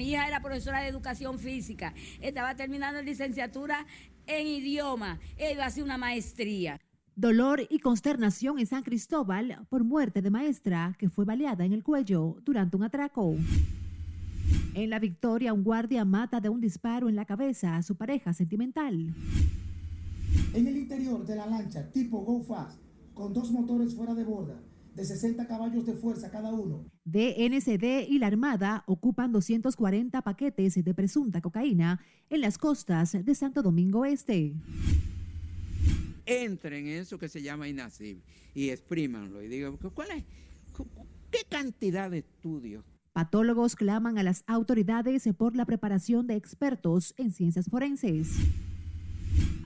mi 0.00 0.12
hija 0.12 0.26
era 0.26 0.40
profesora 0.40 0.80
de 0.80 0.88
educación 0.88 1.38
física, 1.38 1.92
estaba 2.22 2.54
terminando 2.54 3.02
licenciatura 3.02 3.84
en 4.26 4.46
idioma, 4.46 5.20
iba 5.36 5.64
a 5.64 5.66
hacer 5.66 5.84
una 5.84 5.98
maestría. 5.98 6.80
Dolor 7.16 7.66
y 7.68 7.80
consternación 7.80 8.58
en 8.58 8.66
San 8.66 8.82
Cristóbal 8.82 9.66
por 9.68 9.84
muerte 9.84 10.22
de 10.22 10.30
maestra 10.30 10.96
que 10.98 11.10
fue 11.10 11.26
baleada 11.26 11.66
en 11.66 11.74
el 11.74 11.84
cuello 11.84 12.36
durante 12.46 12.78
un 12.78 12.84
atraco. 12.84 13.36
En 14.72 14.88
la 14.88 14.98
victoria, 14.98 15.52
un 15.52 15.64
guardia 15.64 16.06
mata 16.06 16.40
de 16.40 16.48
un 16.48 16.62
disparo 16.62 17.10
en 17.10 17.16
la 17.16 17.26
cabeza 17.26 17.76
a 17.76 17.82
su 17.82 17.94
pareja 17.94 18.32
sentimental. 18.32 19.14
En 20.54 20.66
el 20.66 20.78
interior 20.78 21.26
de 21.26 21.36
la 21.36 21.44
lancha 21.44 21.90
tipo 21.92 22.22
Go 22.22 22.42
Fast, 22.42 22.78
con 23.12 23.34
dos 23.34 23.50
motores 23.50 23.94
fuera 23.94 24.14
de 24.14 24.24
borda, 24.24 24.62
de 24.94 25.04
60 25.04 25.46
caballos 25.46 25.86
de 25.86 25.94
fuerza 25.94 26.30
cada 26.30 26.52
uno. 26.52 26.84
DNCD 27.04 28.08
y 28.08 28.18
la 28.18 28.26
Armada 28.26 28.84
ocupan 28.86 29.32
240 29.32 30.22
paquetes 30.22 30.82
de 30.82 30.94
presunta 30.94 31.40
cocaína 31.40 32.00
en 32.28 32.40
las 32.40 32.58
costas 32.58 33.12
de 33.24 33.34
Santo 33.34 33.62
Domingo 33.62 34.04
Este. 34.04 34.54
Entren 36.26 36.86
en 36.86 37.00
eso 37.00 37.18
que 37.18 37.28
se 37.28 37.42
llama 37.42 37.68
INACIB 37.68 38.22
y 38.54 38.70
exprímanlo 38.70 39.42
y 39.42 39.48
digan, 39.48 39.76
¿cuál 39.76 40.10
es? 40.12 40.24
¿Qué 41.30 41.40
cantidad 41.48 42.10
de 42.10 42.18
estudios? 42.18 42.84
Patólogos 43.12 43.74
claman 43.74 44.18
a 44.18 44.22
las 44.22 44.44
autoridades 44.46 45.28
por 45.36 45.56
la 45.56 45.64
preparación 45.64 46.26
de 46.26 46.36
expertos 46.36 47.14
en 47.16 47.32
ciencias 47.32 47.66
forenses. 47.66 48.36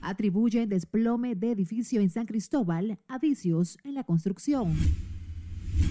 Atribuyen 0.01 0.69
desplome 0.69 1.35
de 1.35 1.51
edificio 1.51 2.01
en 2.01 2.09
San 2.09 2.25
Cristóbal 2.25 2.99
a 3.07 3.19
vicios 3.19 3.77
en 3.83 3.93
la 3.93 4.03
construcción. 4.03 4.75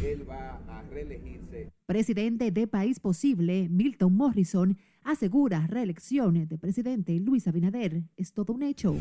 Él 0.05 0.29
va 0.29 0.61
a 0.69 0.83
reelegirse. 0.91 1.71
Presidente 1.87 2.51
de 2.51 2.67
País 2.67 3.01
Posible, 3.01 3.69
Milton 3.71 4.15
Morrison, 4.15 4.77
asegura 5.03 5.67
reelección 5.67 6.47
de 6.47 6.59
presidente 6.59 7.19
Luis 7.21 7.49
Abinader. 7.49 8.03
Es 8.17 8.33
todo 8.33 8.53
un 8.53 8.63
hecho. 8.63 8.97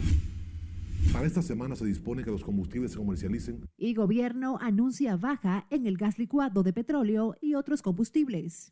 Para 1.12 1.26
esta 1.26 1.42
semana 1.42 1.76
se 1.76 1.86
dispone 1.86 2.24
que 2.24 2.32
los 2.32 2.44
combustibles 2.44 2.94
se 2.94 2.98
comercialicen. 2.98 3.66
Y 3.78 3.94
gobierno 3.94 4.58
anuncia 4.62 5.18
baja 5.18 5.68
en 5.70 5.86
el 5.86 5.98
gas 5.98 6.18
licuado 6.18 6.64
de 6.64 6.72
petróleo 6.72 7.36
y 7.42 7.56
otros 7.56 7.82
combustibles. 7.82 8.72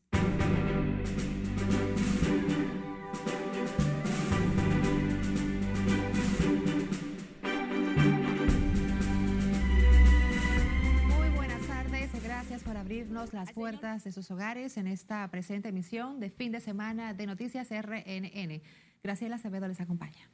Gracias 12.51 12.67
por 12.67 12.75
abrirnos 12.75 13.31
las 13.31 13.53
puertas 13.53 14.03
de 14.03 14.11
sus 14.11 14.29
hogares 14.29 14.75
en 14.75 14.85
esta 14.85 15.25
presente 15.29 15.69
emisión 15.69 16.19
de 16.19 16.29
fin 16.29 16.51
de 16.51 16.59
semana 16.59 17.13
de 17.13 17.25
Noticias 17.25 17.69
RNN. 17.69 18.61
Graciela 19.01 19.37
Acevedo 19.37 19.69
les 19.69 19.79
acompaña. 19.79 20.29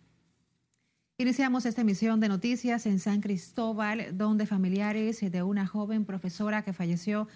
Iniciamos 1.19 1.67
esta 1.67 1.81
emisión 1.81 2.19
de 2.19 2.27
noticias 2.27 2.87
en 2.87 2.97
San 2.97 3.21
Cristóbal, 3.21 4.17
donde 4.17 4.47
familiares 4.47 5.19
de 5.19 5.43
una 5.43 5.67
joven 5.67 6.05
profesora 6.05 6.63
que 6.63 6.73
falleció 6.73 7.27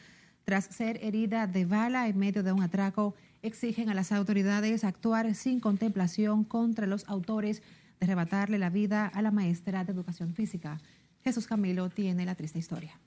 tras 0.46 0.66
ser 0.66 0.98
herida 1.04 1.46
de 1.46 1.66
bala 1.66 2.08
en 2.08 2.18
medio 2.18 2.42
de 2.42 2.52
un 2.52 2.64
atraco 2.64 3.14
exigen 3.44 3.88
a 3.90 3.94
las 3.94 4.12
autoridades 4.12 4.84
actuar 4.84 5.36
sin 5.36 5.60
contemplación 5.60 6.44
contra 6.44 6.88
los 6.88 7.08
autores 7.08 7.62
de 8.00 8.06
arrebatarle 8.08 8.58
la 8.58 8.72
vida 8.72 9.06
a 9.06 9.22
la 9.22 9.30
maestra 9.30 9.84
de 9.84 9.92
educación 9.92 10.34
física. 10.34 10.82
Jesús 11.24 11.46
Camilo 11.46 11.92
tiene 11.92 12.26
la 12.26 12.34
triste 12.34 12.58
historia. 12.58 13.00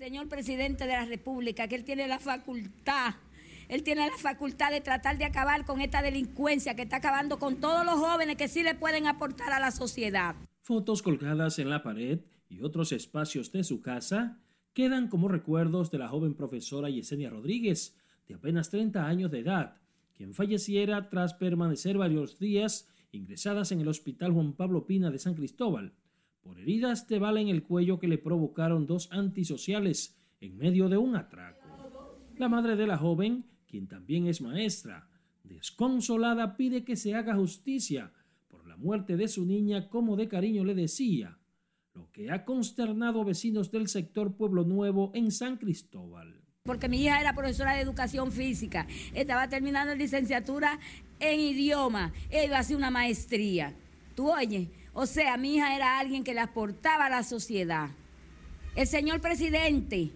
Señor 0.00 0.30
presidente 0.30 0.86
de 0.86 0.94
la 0.94 1.04
República, 1.04 1.68
que 1.68 1.74
él 1.74 1.84
tiene 1.84 2.08
la 2.08 2.18
facultad 2.18 3.16
él 3.68 3.82
tiene 3.82 4.06
la 4.06 4.16
facultad 4.16 4.70
de 4.72 4.80
tratar 4.80 5.18
de 5.18 5.26
acabar 5.26 5.66
con 5.66 5.82
esta 5.82 6.00
delincuencia 6.00 6.74
que 6.74 6.82
está 6.82 6.96
acabando 6.96 7.38
con 7.38 7.60
todos 7.60 7.84
los 7.84 7.96
jóvenes 7.96 8.36
que 8.36 8.48
sí 8.48 8.62
le 8.62 8.74
pueden 8.74 9.06
aportar 9.06 9.52
a 9.52 9.60
la 9.60 9.70
sociedad. 9.70 10.34
Fotos 10.62 11.02
colgadas 11.02 11.58
en 11.58 11.68
la 11.68 11.82
pared 11.82 12.20
y 12.48 12.62
otros 12.62 12.92
espacios 12.92 13.52
de 13.52 13.62
su 13.62 13.82
casa 13.82 14.40
quedan 14.72 15.08
como 15.08 15.28
recuerdos 15.28 15.90
de 15.90 15.98
la 15.98 16.08
joven 16.08 16.34
profesora 16.34 16.88
Yesenia 16.88 17.28
Rodríguez, 17.28 17.94
de 18.26 18.36
apenas 18.36 18.70
30 18.70 19.06
años 19.06 19.30
de 19.30 19.40
edad, 19.40 19.76
quien 20.14 20.32
falleciera 20.32 21.10
tras 21.10 21.34
permanecer 21.34 21.98
varios 21.98 22.38
días 22.38 22.88
ingresadas 23.12 23.70
en 23.70 23.82
el 23.82 23.88
Hospital 23.88 24.32
Juan 24.32 24.54
Pablo 24.54 24.86
Pina 24.86 25.10
de 25.10 25.18
San 25.18 25.34
Cristóbal, 25.34 25.92
por 26.42 26.58
heridas 26.58 27.06
de 27.08 27.18
bala 27.18 27.40
en 27.40 27.48
el 27.48 27.62
cuello 27.62 27.98
que 27.98 28.08
le 28.08 28.18
provocaron 28.18 28.86
dos 28.86 29.08
antisociales 29.12 30.16
en 30.40 30.56
medio 30.56 30.88
de 30.88 30.96
un 30.96 31.16
atraco. 31.16 31.60
La 32.36 32.48
madre 32.48 32.76
de 32.76 32.86
la 32.86 32.96
joven 32.96 33.44
quien 33.70 33.86
también 33.86 34.26
es 34.26 34.40
maestra, 34.40 35.08
desconsolada 35.44 36.56
pide 36.56 36.84
que 36.84 36.96
se 36.96 37.14
haga 37.14 37.36
justicia 37.36 38.12
por 38.48 38.66
la 38.66 38.76
muerte 38.76 39.16
de 39.16 39.28
su 39.28 39.46
niña, 39.46 39.88
como 39.88 40.16
de 40.16 40.28
cariño 40.28 40.64
le 40.64 40.74
decía, 40.74 41.38
lo 41.94 42.10
que 42.10 42.30
ha 42.30 42.44
consternado 42.44 43.20
a 43.20 43.24
vecinos 43.24 43.70
del 43.70 43.86
sector 43.86 44.34
Pueblo 44.34 44.64
Nuevo 44.64 45.12
en 45.14 45.30
San 45.30 45.56
Cristóbal. 45.56 46.40
Porque 46.64 46.88
mi 46.88 47.04
hija 47.04 47.20
era 47.20 47.32
profesora 47.32 47.74
de 47.74 47.80
educación 47.80 48.32
física, 48.32 48.86
estaba 49.14 49.48
terminando 49.48 49.94
licenciatura 49.94 50.80
en 51.20 51.38
idioma, 51.38 52.12
iba 52.30 52.56
a 52.56 52.60
hacer 52.60 52.76
una 52.76 52.90
maestría. 52.90 53.74
¿Tú 54.16 54.32
oyes? 54.32 54.68
O 54.92 55.06
sea, 55.06 55.36
mi 55.36 55.56
hija 55.56 55.74
era 55.74 55.98
alguien 55.98 56.24
que 56.24 56.34
le 56.34 56.40
aportaba 56.40 57.06
a 57.06 57.10
la 57.10 57.22
sociedad. 57.22 57.90
El 58.74 58.86
señor 58.86 59.20
presidente, 59.20 60.10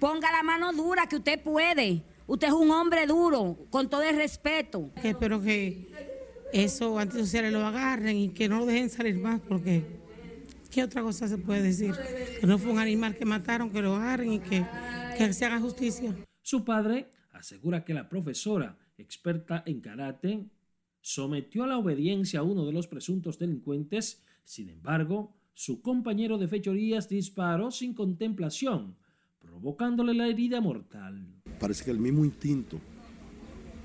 ponga 0.00 0.30
la 0.32 0.42
mano 0.42 0.72
dura 0.72 1.06
que 1.06 1.16
usted 1.16 1.42
puede. 1.42 2.02
Usted 2.26 2.48
es 2.48 2.52
un 2.52 2.70
hombre 2.70 3.06
duro, 3.06 3.56
con 3.70 3.88
todo 3.88 4.02
el 4.02 4.16
respeto. 4.16 4.90
Que 5.00 5.10
espero 5.10 5.40
que 5.40 5.88
eso 6.52 6.98
antisociales 6.98 7.52
lo 7.52 7.64
agarren 7.64 8.16
y 8.16 8.28
que 8.30 8.48
no 8.48 8.58
lo 8.58 8.66
dejen 8.66 8.90
salir 8.90 9.16
más, 9.18 9.40
porque 9.40 9.84
¿qué 10.70 10.82
otra 10.82 11.02
cosa 11.02 11.28
se 11.28 11.38
puede 11.38 11.62
decir? 11.62 11.94
Que 12.40 12.46
no 12.46 12.58
fue 12.58 12.72
un 12.72 12.78
animal 12.78 13.14
que 13.14 13.24
mataron, 13.24 13.70
que 13.70 13.80
lo 13.80 13.94
agarren 13.94 14.32
y 14.32 14.38
que, 14.40 14.66
que 15.16 15.32
se 15.32 15.44
haga 15.44 15.60
justicia. 15.60 16.14
Su 16.42 16.64
padre 16.64 17.08
asegura 17.32 17.84
que 17.84 17.94
la 17.94 18.08
profesora, 18.08 18.76
experta 18.98 19.62
en 19.66 19.80
karate, 19.80 20.44
sometió 21.06 21.62
a 21.62 21.68
la 21.68 21.78
obediencia 21.78 22.40
a 22.40 22.42
uno 22.42 22.66
de 22.66 22.72
los 22.72 22.88
presuntos 22.88 23.38
delincuentes. 23.38 24.24
Sin 24.42 24.70
embargo, 24.70 25.36
su 25.54 25.80
compañero 25.80 26.36
de 26.36 26.48
fechorías 26.48 27.08
disparó 27.08 27.70
sin 27.70 27.94
contemplación, 27.94 28.96
provocándole 29.38 30.14
la 30.14 30.26
herida 30.26 30.60
mortal 30.60 31.36
parece 31.58 31.84
que 31.84 31.90
el 31.90 31.98
mismo 31.98 32.24
instinto, 32.24 32.78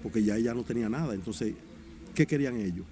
porque 0.03 0.23
ya 0.23 0.37
ella 0.37 0.53
no 0.53 0.63
tenía 0.63 0.89
nada. 0.89 1.13
Entonces, 1.13 1.55
¿qué 2.13 2.25
querían 2.27 2.57
ellos? 2.57 2.85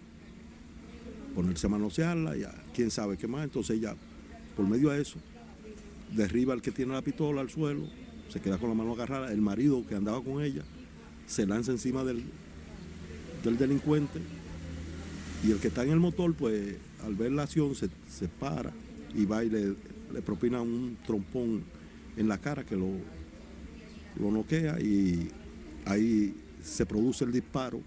Ponerse 1.35 1.67
a 1.67 1.69
manosearla, 1.69 2.35
ya, 2.35 2.53
quién 2.73 2.91
sabe 2.91 3.17
qué 3.17 3.27
más. 3.27 3.43
Entonces 3.43 3.77
ella, 3.77 3.95
por 4.55 4.67
medio 4.67 4.89
de 4.89 5.01
eso, 5.01 5.19
derriba 6.15 6.53
al 6.53 6.61
que 6.61 6.71
tiene 6.71 6.93
la 6.93 7.01
pistola 7.01 7.41
al 7.41 7.49
suelo, 7.49 7.87
se 8.29 8.39
queda 8.39 8.57
con 8.57 8.69
la 8.69 8.75
mano 8.75 8.93
agarrada, 8.93 9.31
el 9.31 9.41
marido 9.41 9.85
que 9.85 9.95
andaba 9.95 10.23
con 10.23 10.41
ella, 10.43 10.63
se 11.25 11.45
lanza 11.45 11.71
encima 11.71 12.03
del, 12.03 12.23
del 13.43 13.57
delincuente 13.57 14.19
y 15.43 15.51
el 15.51 15.59
que 15.59 15.69
está 15.69 15.83
en 15.83 15.91
el 15.91 15.99
motor, 15.99 16.33
pues 16.33 16.75
al 17.03 17.15
ver 17.15 17.31
la 17.31 17.43
acción 17.43 17.75
se, 17.75 17.89
se 18.09 18.27
para 18.27 18.71
y 19.15 19.25
va 19.25 19.43
y 19.43 19.49
le, 19.49 19.75
le 20.13 20.21
propina 20.21 20.61
un 20.61 20.97
trompón 21.05 21.63
en 22.17 22.27
la 22.27 22.37
cara 22.37 22.65
que 22.65 22.75
lo, 22.75 22.89
lo 24.19 24.31
noquea 24.31 24.79
y 24.79 25.29
ahí 25.85 26.35
se 26.61 26.85
produce 26.85 27.23
el 27.23 27.31
disparo 27.31 27.81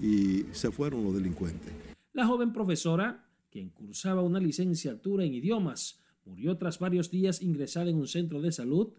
y 0.00 0.44
se 0.52 0.70
fueron 0.70 1.04
los 1.04 1.14
delincuentes. 1.14 1.72
La 2.12 2.26
joven 2.26 2.52
profesora, 2.52 3.26
quien 3.50 3.70
cursaba 3.70 4.22
una 4.22 4.38
licenciatura 4.38 5.24
en 5.24 5.34
idiomas, 5.34 6.00
murió 6.24 6.56
tras 6.56 6.78
varios 6.78 7.10
días 7.10 7.42
ingresada 7.42 7.90
en 7.90 7.96
un 7.96 8.06
centro 8.06 8.40
de 8.40 8.52
salud, 8.52 8.92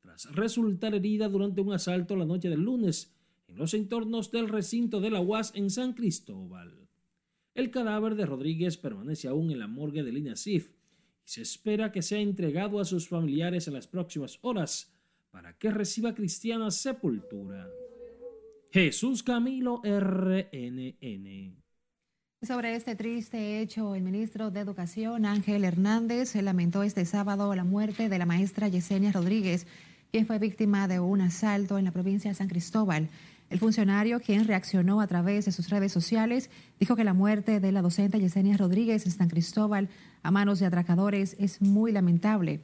tras 0.00 0.34
resultar 0.34 0.94
herida 0.94 1.28
durante 1.28 1.60
un 1.60 1.72
asalto 1.72 2.16
la 2.16 2.24
noche 2.24 2.48
del 2.48 2.60
lunes 2.60 3.14
en 3.50 3.58
los 3.58 3.74
entornos 3.74 4.30
del 4.30 4.48
recinto 4.48 5.00
de 5.00 5.10
la 5.10 5.20
UAS 5.20 5.52
en 5.54 5.70
San 5.70 5.92
Cristóbal. 5.92 6.88
El 7.54 7.70
cadáver 7.70 8.14
de 8.14 8.24
Rodríguez 8.24 8.76
permanece 8.76 9.26
aún 9.26 9.50
en 9.50 9.58
la 9.58 9.66
morgue 9.66 10.04
del 10.04 10.18
INASIF 10.18 10.70
y 10.70 10.74
se 11.24 11.42
espera 11.42 11.90
que 11.90 12.02
sea 12.02 12.20
entregado 12.20 12.80
a 12.80 12.84
sus 12.84 13.08
familiares 13.08 13.66
en 13.66 13.74
las 13.74 13.88
próximas 13.88 14.38
horas 14.42 14.92
para 15.30 15.58
que 15.58 15.70
reciba 15.70 16.14
cristiana 16.14 16.70
sepultura. 16.70 17.68
Jesús 18.72 19.22
Camilo 19.24 19.82
RNN. 19.84 21.60
Sobre 22.42 22.74
este 22.74 22.94
triste 22.94 23.60
hecho, 23.60 23.94
el 23.94 24.02
ministro 24.02 24.50
de 24.50 24.60
Educación, 24.60 25.26
Ángel 25.26 25.64
Hernández, 25.64 26.34
lamentó 26.36 26.82
este 26.82 27.04
sábado 27.04 27.54
la 27.54 27.64
muerte 27.64 28.08
de 28.08 28.18
la 28.18 28.26
maestra 28.26 28.68
Yesenia 28.68 29.12
Rodríguez, 29.12 29.66
quien 30.10 30.24
fue 30.24 30.38
víctima 30.38 30.88
de 30.88 31.00
un 31.00 31.20
asalto 31.20 31.78
en 31.78 31.84
la 31.84 31.92
provincia 31.92 32.30
de 32.30 32.36
San 32.36 32.48
Cristóbal. 32.48 33.10
El 33.50 33.58
funcionario, 33.58 34.20
quien 34.20 34.46
reaccionó 34.46 35.00
a 35.00 35.08
través 35.08 35.44
de 35.44 35.52
sus 35.52 35.70
redes 35.70 35.90
sociales, 35.90 36.50
dijo 36.78 36.94
que 36.94 37.02
la 37.02 37.14
muerte 37.14 37.58
de 37.58 37.72
la 37.72 37.82
docente 37.82 38.20
Yesenia 38.20 38.56
Rodríguez 38.56 39.04
en 39.06 39.12
San 39.12 39.28
Cristóbal 39.28 39.88
a 40.22 40.30
manos 40.30 40.60
de 40.60 40.66
atracadores 40.66 41.34
es 41.38 41.60
muy 41.60 41.90
lamentable. 41.90 42.60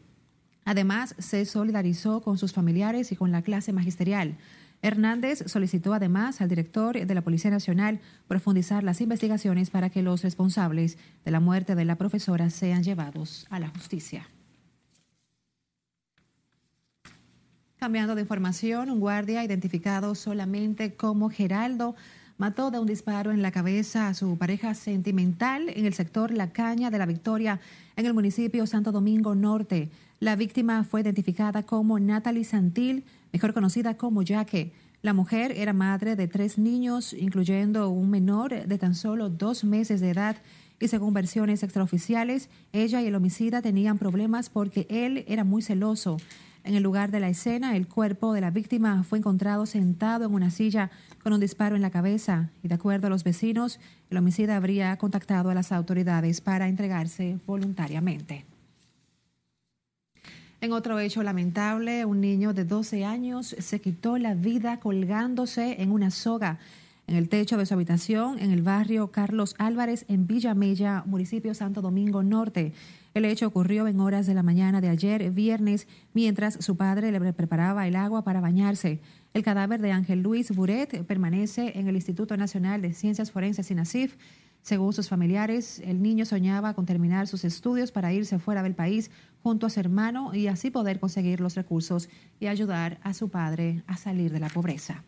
Además, 0.65 1.17
se 1.19 1.45
solidarizó 1.45 2.23
con 2.23 2.39
sus 2.39 2.53
familiares 2.53 3.11
y 3.11 3.17
con 3.17 3.33
la 3.33 3.43
clase 3.43 3.73
magisterial. 3.73 4.37
Hernández 4.81 5.43
solicitó 5.47 5.93
además 5.93 6.41
al 6.41 6.49
director 6.49 7.05
de 7.05 7.15
la 7.15 7.23
Policía 7.23 7.51
Nacional 7.51 8.01
profundizar 8.29 8.85
las 8.85 9.01
investigaciones 9.01 9.71
para 9.71 9.91
que 9.91 10.03
los 10.03 10.23
responsables 10.23 10.99
de 11.25 11.31
la 11.33 11.41
muerte 11.41 11.75
de 11.75 11.85
la 11.85 11.97
profesora 11.97 12.49
sean 12.51 12.85
llevados 12.85 13.47
a 13.51 13.59
la 13.59 13.69
justicia. 13.69 14.29
Cambiando 17.87 18.17
de 18.17 18.23
información, 18.23 18.91
un 18.91 18.99
guardia 18.99 19.45
identificado 19.45 20.17
solamente 20.17 20.95
como 20.95 21.31
Geraldo 21.31 21.95
mató 22.37 22.73
de 22.73 22.81
un 22.81 22.87
disparo 22.89 23.31
en 23.31 23.43
la 23.43 23.53
cabeza 23.53 24.09
a 24.09 24.15
su 24.15 24.37
pareja 24.39 24.75
sentimental 24.75 25.69
en 25.69 25.87
el 25.87 25.95
sector 25.95 26.33
La 26.33 26.51
Caña 26.51 26.91
de 26.91 26.99
la 26.99 27.07
Victoria, 27.07 27.61
en 27.95 28.07
el 28.07 28.13
municipio 28.13 28.67
Santo 28.67 28.91
Domingo 28.91 29.37
Norte. 29.37 29.89
La 30.19 30.35
víctima 30.35 30.83
fue 30.83 31.03
identificada 31.03 31.63
como 31.63 32.01
Natalie 32.01 32.43
Santil, 32.43 33.05
mejor 33.33 33.55
conocida 33.55 33.97
como 33.97 34.23
Yaque. 34.23 34.73
La 35.03 35.13
mujer 35.13 35.53
era 35.53 35.73
madre 35.73 36.17
de 36.17 36.27
tres 36.27 36.59
niños, 36.59 37.13
incluyendo 37.13 37.89
un 37.91 38.11
menor 38.11 38.67
de 38.67 38.79
tan 38.79 38.97
solo 38.97 39.31
dos 39.31 39.63
meses 39.63 40.01
de 40.01 40.11
edad, 40.11 40.39
y 40.81 40.89
según 40.89 41.15
versiones 41.15 41.63
extraoficiales, 41.63 42.51
ella 42.73 43.01
y 43.01 43.07
el 43.07 43.15
homicida 43.15 43.63
tenían 43.63 43.97
problemas 43.97 44.51
porque 44.51 44.89
él 44.91 45.25
era 45.29 45.45
muy 45.45 45.63
celoso. 45.63 46.17
En 46.67 46.75
el 46.75 46.83
lugar 46.83 47.13
de 47.13 47.21
la 47.21 47.29
escena, 47.29 47.77
el 47.77 47.87
cuerpo 47.87 48.33
de 48.33 48.41
la 48.41 48.51
víctima 48.51 49.05
fue 49.05 49.19
encontrado 49.19 49.67
sentado 49.67 50.25
en 50.25 50.35
una 50.35 50.51
silla 50.51 50.91
con 51.23 51.33
un 51.33 51.39
disparo 51.39 51.77
en 51.77 51.83
la 51.83 51.91
cabeza 51.91 52.51
y 52.61 52.67
de 52.67 52.75
acuerdo 52.75 53.07
a 53.07 53.11
los 53.11 53.23
vecinos, 53.23 53.79
el 54.11 54.19
homicida 54.19 54.57
habría 54.57 54.97
contactado 54.97 55.51
a 55.51 55.55
las 55.55 55.71
autoridades 55.71 56.41
para 56.41 56.67
entregarse 56.67 57.39
voluntariamente. 57.47 58.47
En 60.61 60.73
otro 60.73 60.99
hecho 60.99 61.23
lamentable, 61.23 62.05
un 62.05 62.21
niño 62.21 62.53
de 62.53 62.65
12 62.65 63.05
años 63.05 63.55
se 63.57 63.81
quitó 63.81 64.19
la 64.19 64.35
vida 64.35 64.81
colgándose 64.81 65.81
en 65.81 65.93
una 65.93 66.11
soga 66.11 66.59
en 67.07 67.15
el 67.15 67.29
techo 67.29 67.57
de 67.57 67.67
su 67.67 67.75
habitación 67.75 68.41
en 68.41 68.51
el 68.51 68.63
barrio 68.63 69.13
Carlos 69.13 69.55
Álvarez 69.59 70.05
en 70.09 70.27
Villa 70.27 70.55
Mella, 70.55 71.05
municipio 71.07 71.55
Santo 71.55 71.81
Domingo 71.81 72.25
Norte. 72.25 72.73
El 73.17 73.25
hecho 73.25 73.47
ocurrió 73.47 73.89
en 73.89 73.99
horas 73.99 74.27
de 74.27 74.35
la 74.35 74.43
mañana 74.43 74.83
de 74.83 74.91
ayer, 74.91 75.31
viernes, 75.31 75.89
mientras 76.13 76.63
su 76.63 76.77
padre 76.77 77.11
le 77.11 77.33
preparaba 77.33 77.89
el 77.89 77.97
agua 77.97 78.25
para 78.25 78.43
bañarse. 78.43 79.01
El 79.33 79.43
cadáver 79.43 79.81
de 79.81 79.91
Ángel 79.91 80.21
Luis 80.21 80.55
Buret 80.55 81.03
permanece 81.07 81.73
en 81.79 81.89
el 81.89 81.95
Instituto 81.95 82.37
Nacional 82.37 82.83
de 82.83 82.93
Ciencias 82.93 83.31
Forenses 83.31 83.71
INACIF. 83.71 84.19
Según 84.61 84.93
sus 84.93 85.09
familiares, 85.09 85.81
el 85.87 86.03
niño 86.03 86.27
soñaba 86.27 86.75
con 86.75 86.85
terminar 86.85 87.27
sus 87.27 87.47
estudios 87.47 87.91
para 87.91 88.13
irse 88.13 88.39
fuera 88.39 88.63
del 88.63 88.75
país 88.75 89.11
junto 89.43 89.65
a 89.65 89.71
su 89.71 89.81
hermano 89.81 90.35
y 90.35 90.49
así 90.49 90.71
poder 90.71 91.01
conseguir 91.01 91.41
los 91.41 91.55
recursos 91.55 92.11
y 92.39 92.49
ayudar 92.49 92.99
a 93.03 93.15
su 93.15 93.31
padre 93.31 93.83
a 93.87 93.97
salir 93.97 94.31
de 94.31 94.41
la 94.41 94.51
pobreza. 94.51 95.05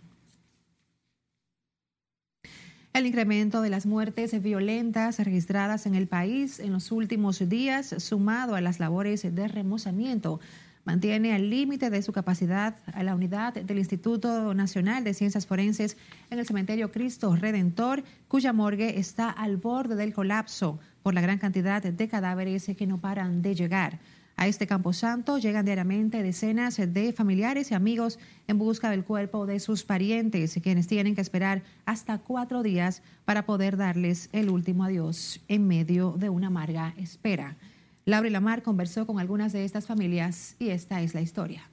El 2.94 3.06
incremento 3.06 3.61
de 3.61 3.70
las 3.70 3.87
muertes 3.87 4.43
violentas 4.43 5.19
registradas 5.19 5.87
en 5.87 5.94
el 5.94 6.08
país 6.08 6.58
en 6.58 6.73
los 6.73 6.90
últimos 6.90 7.46
días, 7.49 7.94
sumado 7.99 8.55
a 8.55 8.61
las 8.61 8.81
labores 8.81 9.23
de 9.23 9.49
remozamiento, 9.49 10.40
mantiene 10.85 11.35
al 11.35 11.50
límite 11.50 11.90
de 11.90 12.00
su 12.00 12.12
capacidad 12.12 12.76
a 12.94 13.02
la 13.02 13.14
unidad 13.14 13.52
del 13.52 13.79
Instituto 13.79 14.55
Nacional 14.55 15.05
de 15.05 15.12
Ciencias 15.12 15.46
Forenses 15.46 15.99
en 16.31 16.38
el 16.38 16.46
cementerio 16.46 16.90
Cristo 16.90 17.37
Redentor, 17.37 18.05
cuya 18.26 18.55
morgue 18.55 18.99
está 18.99 19.29
al 19.29 19.58
borde 19.58 19.94
del 19.94 20.14
colapso 20.14 20.81
por 21.02 21.12
la 21.12 21.20
gran 21.20 21.38
cantidad 21.38 21.82
de 21.82 22.08
cadáveres 22.08 22.70
que 22.76 22.87
no 22.87 22.99
paran 22.99 23.43
de 23.43 23.55
llegar. 23.55 23.99
A 24.40 24.46
este 24.46 24.69
camposanto 24.69 25.38
llegan 25.38 25.64
diariamente 25.64 26.23
decenas 26.23 26.76
de 26.76 27.12
familiares 27.12 27.73
y 27.73 27.75
amigos 27.75 28.20
en 28.46 28.56
busca 28.56 28.88
del 28.88 29.02
cuerpo 29.02 29.46
de 29.46 29.58
sus 29.58 29.82
parientes, 29.82 30.61
quienes 30.62 30.87
tienen 30.87 31.17
que 31.17 31.20
esperar 31.20 31.64
hasta 31.87 32.19
cuatro 32.19 32.62
días 32.62 33.02
para 33.25 33.46
poder 33.46 33.76
darles 33.76 34.29
el 34.32 34.49
último 34.49 34.85
adiós 34.85 35.40
en 35.49 35.67
medio 35.67 36.12
de 36.12 36.29
una 36.31 36.46
amarga 36.46 36.94
espera. 36.96 37.56
Laura 38.05 38.31
Lamar 38.31 38.62
conversó 38.62 39.08
con 39.08 39.19
algunas 39.19 39.52
de 39.52 39.64
estas 39.64 39.87
familias 39.87 40.55
y 40.61 40.69
esta 40.69 41.02
es 41.02 41.14
la 41.14 41.20
historia. 41.20 41.69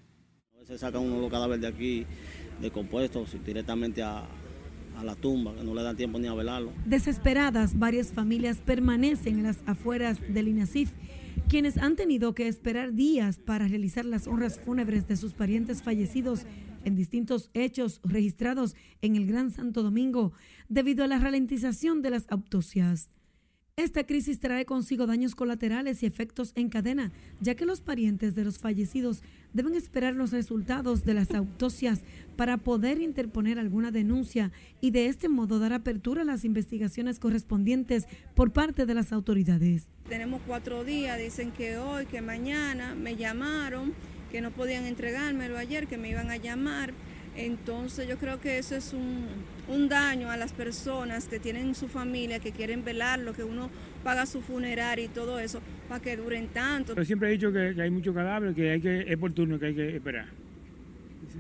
A 0.56 0.62
veces 0.62 0.82
sacan 0.82 1.04
uno 1.04 1.22
los 1.22 1.30
cadáveres 1.30 1.62
de 1.62 1.68
aquí 1.68 2.08
decompuestos 2.60 3.38
directamente 3.46 4.02
a, 4.02 4.24
a 4.98 5.04
la 5.04 5.16
tumba, 5.16 5.56
que 5.56 5.64
no 5.64 5.74
le 5.74 5.84
dan 5.84 5.96
tiempo 5.96 6.20
ni 6.20 6.28
a 6.28 6.34
velarlo. 6.34 6.72
Desesperadas, 6.86 7.78
varias 7.78 8.12
familias 8.14 8.58
permanecen 8.60 9.40
en 9.40 9.44
las 9.44 9.60
afueras 9.66 10.20
del 10.34 10.48
INASIF 10.48 10.92
quienes 11.48 11.78
han 11.78 11.96
tenido 11.96 12.34
que 12.34 12.48
esperar 12.48 12.94
días 12.94 13.38
para 13.38 13.68
realizar 13.68 14.06
las 14.06 14.28
honras 14.28 14.60
fúnebres 14.60 15.08
de 15.08 15.16
sus 15.16 15.34
parientes 15.34 15.84
fallecidos 15.84 16.46
en 16.84 16.96
distintos 16.96 17.50
hechos 17.54 18.00
registrados 18.04 18.76
en 19.02 19.16
el 19.16 19.28
Gran 19.28 19.52
Santo 19.52 19.84
Domingo 19.84 20.34
debido 20.70 21.04
a 21.04 21.08
la 21.08 21.20
ralentización 21.20 22.02
de 22.02 22.12
las 22.12 22.26
autopsias. 22.30 23.10
Esta 23.78 24.06
crisis 24.06 24.40
trae 24.40 24.64
consigo 24.64 25.06
daños 25.06 25.36
colaterales 25.36 26.02
y 26.02 26.06
efectos 26.06 26.54
en 26.56 26.70
cadena, 26.70 27.12
ya 27.42 27.56
que 27.56 27.66
los 27.66 27.82
parientes 27.82 28.34
de 28.34 28.46
los 28.46 28.58
fallecidos 28.58 29.22
deben 29.52 29.76
esperar 29.76 30.16
los 30.16 30.32
resultados 30.32 31.04
de 31.04 31.14
las 31.14 31.32
autopsias 31.32 32.00
para 32.38 32.56
poder 32.56 33.02
interponer 33.02 33.60
alguna 33.60 33.92
denuncia 33.92 34.54
y 34.80 34.92
de 34.92 35.08
este 35.08 35.28
modo 35.28 35.60
dar 35.60 35.74
apertura 35.74 36.22
a 36.22 36.26
las 36.26 36.46
investigaciones 36.46 37.20
correspondientes 37.20 38.06
por 38.34 38.54
parte 38.54 38.86
de 38.86 38.94
las 38.94 39.12
autoridades. 39.12 39.90
Tenemos 40.08 40.42
cuatro 40.48 40.86
días, 40.86 41.20
dicen 41.20 41.52
que 41.52 41.78
hoy, 41.78 42.06
que 42.06 42.22
mañana, 42.22 42.96
me 42.96 43.18
llamaron, 43.18 43.94
que 44.32 44.40
no 44.40 44.52
podían 44.52 44.86
entregármelo 44.86 45.58
ayer, 45.58 45.88
que 45.88 45.98
me 45.98 46.10
iban 46.10 46.32
a 46.32 46.38
llamar 46.38 46.94
entonces 47.36 48.08
yo 48.08 48.18
creo 48.18 48.40
que 48.40 48.58
eso 48.58 48.76
es 48.76 48.94
un, 48.94 49.90
daño 49.90 50.30
a 50.30 50.38
las 50.38 50.54
personas 50.54 51.28
que 51.28 51.40
tienen 51.40 51.76
su 51.76 51.88
familia, 51.88 52.40
que 52.40 52.52
quieren 52.52 52.84
velarlo, 52.84 53.34
que 53.34 53.44
uno 53.44 53.70
paga 54.04 54.26
su 54.26 54.42
funerario 54.42 55.06
y 55.06 55.08
todo 55.10 55.40
eso 55.40 55.62
para 55.90 56.02
que 56.02 56.16
duren 56.16 56.48
tanto. 56.48 56.96
Yo 56.96 57.06
siempre 57.06 57.30
he 57.30 57.32
dicho 57.34 57.52
que, 57.52 57.76
hay 57.80 57.90
muchos 57.90 58.16
cadáveres, 58.16 58.56
que 58.56 58.72
hay 58.72 58.82
que, 58.82 59.06
es 59.08 59.18
por 59.18 59.34
turno 59.34 59.60
que 59.60 59.68
hay 59.68 59.76
que 59.76 59.96
esperar. 59.96 60.28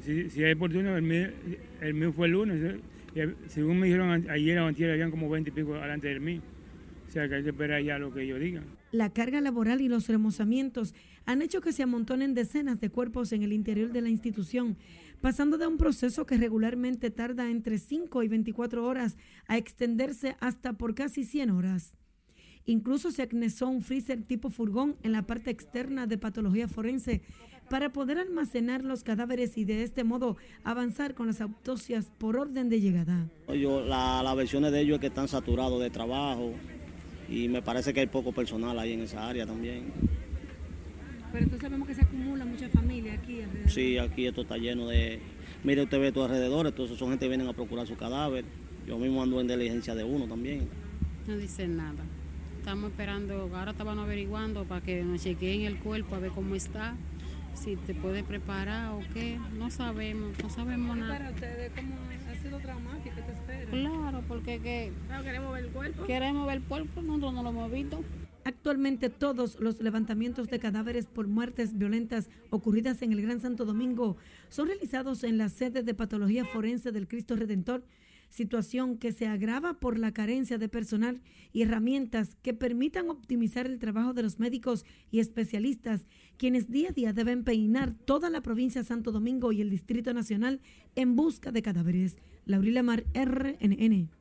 Si, 0.04 0.30
si 0.30 0.44
es 0.44 0.56
por 0.56 0.72
turno, 0.72 0.98
el 0.98 1.04
mío, 1.04 2.14
fue 2.14 2.28
el 2.28 2.34
lunes. 2.34 2.80
¿eh? 3.16 3.34
Según 3.48 3.80
me 3.80 3.88
dijeron 3.88 4.30
ayer 4.30 4.60
o 4.60 4.68
antier, 4.68 4.92
habían 4.92 5.12
como 5.12 5.30
20 5.30 5.50
y 5.50 5.54
pico 5.54 5.74
delante 5.74 6.08
de 6.08 6.20
mí. 6.20 6.42
O 7.08 7.12
sea 7.12 7.30
que 7.30 7.36
hay 7.36 7.44
que 7.44 7.50
esperar 7.50 7.82
ya 7.82 7.98
lo 7.98 8.14
que 8.14 8.24
ellos 8.24 8.40
digan. 8.40 8.66
La 8.92 9.10
carga 9.10 9.40
laboral 9.40 9.82
y 9.82 9.88
los 9.88 10.08
remozamientos 10.08 10.94
han 11.26 11.42
hecho 11.42 11.62
que 11.62 11.72
se 11.72 11.84
amontonen 11.84 12.34
decenas 12.34 12.80
de 12.80 12.90
cuerpos 12.90 13.32
en 13.32 13.44
el 13.44 13.54
interior 13.54 13.92
de 13.92 14.02
la 14.02 14.10
institución 14.10 14.76
pasando 15.22 15.58
de 15.58 15.68
un 15.68 15.78
proceso 15.78 16.26
que 16.26 16.38
regularmente 16.38 17.10
tarda 17.10 17.50
entre 17.50 17.78
5 17.78 18.24
y 18.24 18.28
24 18.28 18.86
horas 18.86 19.18
a 19.48 19.58
extenderse 19.58 20.36
hasta 20.40 20.74
por 20.74 20.96
casi 20.96 21.24
100 21.24 21.52
horas. 21.52 21.96
Incluso 22.66 23.12
se 23.12 23.22
acnesó 23.22 23.68
un 23.68 23.82
freezer 23.82 24.24
tipo 24.24 24.50
furgón 24.50 24.96
en 25.04 25.12
la 25.12 25.28
parte 25.28 25.52
externa 25.52 26.08
de 26.08 26.18
patología 26.18 26.68
forense 26.68 27.22
para 27.70 27.92
poder 27.92 28.18
almacenar 28.18 28.84
los 28.84 29.04
cadáveres 29.04 29.58
y 29.58 29.66
de 29.66 29.84
este 29.84 30.04
modo 30.04 30.38
avanzar 30.64 31.14
con 31.14 31.28
las 31.28 31.42
autopsias 31.42 32.12
por 32.18 32.38
orden 32.38 32.70
de 32.70 32.82
llegada. 32.82 33.28
Yo, 33.48 33.82
la, 33.82 34.22
las 34.24 34.36
versiones 34.36 34.72
de 34.72 34.82
ellos 34.82 34.96
es 34.96 35.02
que 35.02 35.08
están 35.08 35.28
saturados 35.28 35.82
de 35.82 35.90
trabajo 35.90 36.54
y 37.30 37.48
me 37.48 37.62
parece 37.62 37.94
que 37.94 38.02
hay 38.02 38.08
poco 38.08 38.32
personal 38.32 38.78
ahí 38.78 38.94
en 38.94 39.02
esa 39.02 39.28
área 39.28 39.46
también. 39.46 39.86
Pero 41.36 41.44
entonces 41.48 41.68
sabemos 41.68 41.88
que 41.90 41.96
se 41.96 42.02
acumula 42.02 42.46
mucha 42.46 42.70
familia 42.70 43.14
aquí 43.16 43.42
alrededor. 43.42 43.70
Sí, 43.70 43.98
aquí 43.98 44.26
esto 44.26 44.44
está 44.44 44.56
lleno 44.56 44.88
de... 44.88 45.20
Mire, 45.66 45.84
usted 45.84 46.00
ve 46.00 46.08
a 46.08 46.12
tu 46.14 46.24
alrededor, 46.24 46.66
entonces 46.66 46.98
son 46.98 47.10
gente 47.10 47.26
que 47.26 47.28
vienen 47.28 47.50
a 47.50 47.52
procurar 47.52 47.86
su 47.86 47.98
cadáver. 47.98 48.46
Yo 48.88 48.98
mismo 48.98 49.22
ando 49.22 49.42
en 49.42 49.48
diligencia 49.50 49.96
de 49.96 50.06
uno 50.06 50.28
también. 50.28 50.70
No 51.28 51.36
dicen 51.36 51.76
nada. 51.76 52.06
Estamos 52.60 52.90
esperando, 52.90 53.50
ahora 53.54 53.72
estaban 53.72 54.00
averiguando 54.00 54.64
para 54.64 54.80
que 54.80 55.04
nos 55.04 55.24
chequeen 55.24 55.64
el 55.64 55.76
cuerpo 55.76 56.16
a 56.16 56.20
ver 56.20 56.32
cómo 56.32 56.56
está, 56.56 56.96
si 57.54 57.76
te 57.76 57.94
puede 57.94 58.24
preparar 58.24 58.94
o 58.94 59.02
qué. 59.14 59.38
No 59.58 59.70
sabemos, 59.70 60.32
no 60.42 60.50
sabemos 60.50 60.96
nada. 60.96 61.18
Para 61.18 61.32
ustedes, 61.32 61.70
¿cómo 61.76 61.96
ha 62.32 62.42
sido 62.42 62.60
traumático? 62.60 63.14
¿Qué 63.14 63.22
te 63.22 63.32
espera? 63.34 63.72
Claro, 63.72 64.24
porque 64.30 64.60
que... 64.60 64.94
queremos 65.22 65.54
ver 65.54 65.66
el 65.66 65.72
cuerpo. 65.72 66.06
Queremos 66.06 66.48
ver 66.48 66.56
el 66.56 66.64
cuerpo, 66.64 67.02
nosotros 67.02 67.34
no 67.34 67.44
lo 67.44 67.50
hemos 67.50 67.72
visto. 67.74 68.02
Actualmente 68.48 69.10
todos 69.10 69.60
los 69.60 69.82
levantamientos 69.82 70.50
de 70.50 70.60
cadáveres 70.60 71.08
por 71.08 71.28
muertes 71.28 71.76
violentas 71.80 72.30
ocurridas 72.52 73.02
en 73.02 73.12
el 73.12 73.24
Gran 73.24 73.42
Santo 73.42 73.66
Domingo 73.66 74.18
son 74.50 74.68
realizados 74.68 75.24
en 75.24 75.40
la 75.40 75.50
sede 75.50 75.82
de 75.82 75.96
patología 75.96 76.46
forense 76.46 76.92
del 76.92 77.08
Cristo 77.08 77.36
Redentor, 77.36 77.84
situación 78.30 79.00
que 79.00 79.14
se 79.14 79.26
agrava 79.26 79.80
por 79.80 79.98
la 79.98 80.14
carencia 80.14 80.60
de 80.60 80.70
personal 80.70 81.22
y 81.54 81.64
herramientas 81.64 82.38
que 82.44 82.54
permitan 82.54 83.10
optimizar 83.10 83.66
el 83.66 83.80
trabajo 83.80 84.14
de 84.14 84.22
los 84.22 84.38
médicos 84.38 84.86
y 85.10 85.22
especialistas, 85.22 86.06
quienes 86.38 86.70
día 86.70 86.90
a 86.90 86.94
día 86.94 87.14
deben 87.14 87.46
peinar 87.46 87.96
toda 88.06 88.30
la 88.30 88.42
provincia 88.42 88.82
de 88.82 88.88
Santo 88.88 89.12
Domingo 89.12 89.54
y 89.54 89.62
el 89.62 89.72
Distrito 89.72 90.14
Nacional 90.14 90.62
en 90.96 91.16
busca 91.16 91.52
de 91.52 91.64
cadáveres. 91.64 92.18
Laurila 92.46 92.84
Mar, 92.84 93.06
RNN. 93.16 94.15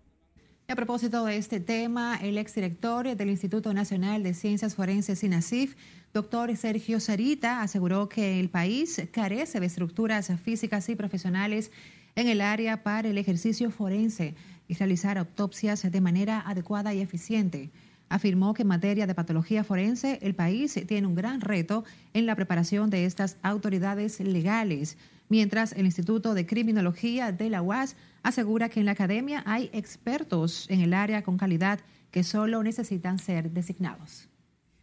A 0.66 0.76
propósito 0.76 1.26
de 1.26 1.36
este 1.36 1.60
tema, 1.60 2.16
el 2.22 2.38
exdirector 2.38 3.14
del 3.14 3.28
Instituto 3.28 3.74
Nacional 3.74 4.22
de 4.22 4.32
Ciencias 4.32 4.74
Forenses, 4.74 5.22
INACIF, 5.22 5.76
doctor 6.14 6.56
Sergio 6.56 7.00
Sarita, 7.00 7.60
aseguró 7.60 8.08
que 8.08 8.40
el 8.40 8.48
país 8.48 9.02
carece 9.12 9.60
de 9.60 9.66
estructuras 9.66 10.32
físicas 10.42 10.88
y 10.88 10.94
profesionales 10.94 11.70
en 12.16 12.28
el 12.28 12.40
área 12.40 12.82
para 12.82 13.08
el 13.08 13.18
ejercicio 13.18 13.70
forense 13.70 14.34
y 14.66 14.74
realizar 14.74 15.18
autopsias 15.18 15.82
de 15.82 16.00
manera 16.00 16.42
adecuada 16.46 16.94
y 16.94 17.00
eficiente. 17.02 17.68
Afirmó 18.14 18.54
que 18.54 18.62
en 18.62 18.68
materia 18.68 19.08
de 19.08 19.14
patología 19.16 19.64
forense 19.64 20.20
el 20.22 20.36
país 20.36 20.78
tiene 20.86 21.08
un 21.08 21.16
gran 21.16 21.40
reto 21.40 21.84
en 22.12 22.26
la 22.26 22.36
preparación 22.36 22.88
de 22.88 23.06
estas 23.06 23.38
autoridades 23.42 24.20
legales, 24.20 24.96
mientras 25.28 25.72
el 25.72 25.84
Instituto 25.84 26.32
de 26.32 26.46
Criminología 26.46 27.32
de 27.32 27.50
la 27.50 27.60
UAS 27.60 27.96
asegura 28.22 28.68
que 28.68 28.78
en 28.78 28.86
la 28.86 28.92
academia 28.92 29.42
hay 29.46 29.68
expertos 29.72 30.70
en 30.70 30.80
el 30.80 30.94
área 30.94 31.24
con 31.24 31.36
calidad 31.36 31.80
que 32.12 32.22
solo 32.22 32.62
necesitan 32.62 33.18
ser 33.18 33.50
designados. 33.50 34.28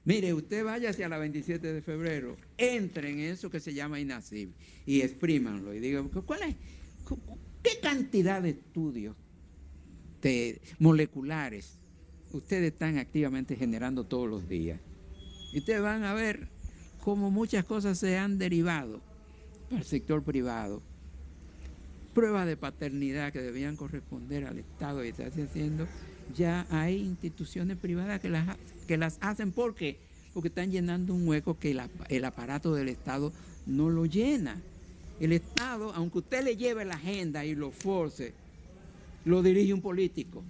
Mire, 0.04 0.34
usted 0.34 0.66
vaya 0.66 0.90
hacia 0.90 1.08
la 1.08 1.18
27 1.18 1.72
de 1.72 1.82
febrero, 1.82 2.36
entre 2.58 3.12
en 3.12 3.20
eso 3.20 3.50
que 3.50 3.62
se 3.62 3.74
llama 3.74 4.02
INACIB 4.02 4.50
y 4.86 5.04
exprímanlo 5.04 5.74
y 5.74 5.80
digan, 5.80 6.10
¿cuál 6.10 6.42
es? 6.44 6.58
¿Qué 7.64 7.80
cantidad 7.82 8.42
de 8.42 8.50
estudios 8.50 9.16
de 10.22 10.60
moleculares 10.80 11.81
ustedes 12.38 12.72
están 12.72 12.98
activamente 12.98 13.56
generando 13.56 14.04
todos 14.04 14.30
los 14.30 14.48
días? 14.48 14.80
Y 15.54 15.60
ustedes 15.60 15.82
van 15.82 16.04
a 16.04 16.14
ver 16.14 16.48
cómo 17.04 17.32
muchas 17.32 17.66
cosas 17.66 17.98
se 17.98 18.18
han 18.18 18.38
derivado 18.38 19.02
para 19.70 19.82
el 19.82 19.88
sector 19.88 20.24
privado. 20.24 20.82
Pruebas 22.14 22.46
de 22.46 22.58
paternidad 22.58 23.32
que 23.32 23.42
debían 23.42 23.76
corresponder 23.76 24.46
al 24.46 24.60
Estado 24.60 25.04
y 25.04 25.10
está 25.10 25.28
haciendo, 25.28 25.88
ya 26.36 26.68
hay 26.70 26.98
instituciones 26.98 27.78
privadas 27.78 28.20
que 28.20 28.30
las, 28.30 28.58
que 28.88 28.98
las 28.98 29.18
hacen 29.22 29.52
porque 29.52 29.98
porque 30.34 30.48
están 30.48 30.72
llenando 30.72 31.14
un 31.14 31.28
hueco 31.28 31.58
que 31.60 31.78
el 32.10 32.26
aparato 32.26 32.74
del 32.74 32.90
Estado 32.90 33.32
no 33.66 33.90
lo 33.90 34.06
llena. 34.06 34.62
El 35.20 35.34
Estado, 35.34 35.94
aunque 35.94 36.20
usted 36.20 36.44
le 36.44 36.56
lleve 36.56 36.86
la 36.86 36.96
agenda 36.96 37.46
y 37.46 37.54
lo 37.54 37.72
force, 37.72 38.34
lo 39.26 39.44
dirige 39.44 39.74
un 39.74 39.82
político. 39.82 40.44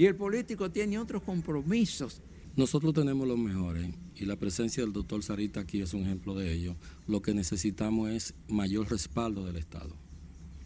Y 0.00 0.06
el 0.06 0.16
político 0.16 0.70
tiene 0.70 0.98
otros 0.98 1.22
compromisos. 1.22 2.22
Nosotros 2.56 2.94
tenemos 2.94 3.28
los 3.28 3.36
mejores 3.36 3.90
y 4.16 4.24
la 4.24 4.34
presencia 4.36 4.82
del 4.82 4.94
doctor 4.94 5.22
Sarita 5.22 5.60
aquí 5.60 5.82
es 5.82 5.92
un 5.92 6.04
ejemplo 6.04 6.34
de 6.34 6.54
ello. 6.54 6.74
Lo 7.06 7.20
que 7.20 7.34
necesitamos 7.34 8.08
es 8.08 8.32
mayor 8.48 8.90
respaldo 8.90 9.44
del 9.44 9.56
Estado. 9.56 9.94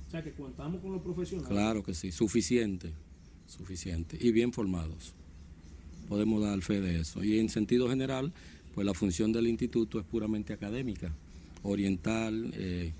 O 0.07 0.11
sea, 0.12 0.23
que 0.23 0.31
contamos 0.31 0.81
con 0.81 0.93
los 0.93 1.03
profesionales. 1.03 1.49
Claro 1.49 1.83
que 1.83 1.95
sí, 1.95 2.12
suficiente, 2.12 2.93
suficiente 3.49 4.17
y 4.21 4.31
bien 4.31 4.53
formados. 4.53 5.14
Podemos 6.09 6.41
dar 6.41 6.62
fe 6.62 6.81
de 6.81 7.00
eso. 7.00 7.25
Y 7.25 7.41
en 7.41 7.49
sentido 7.49 7.88
general, 7.88 8.33
pues 8.73 8.87
la 8.87 8.95
función 8.95 9.33
del 9.33 9.49
instituto 9.49 9.99
es 9.99 10.05
puramente 10.05 10.53
académica, 10.53 11.12
oriental, 11.64 12.53
eh, 12.55 12.93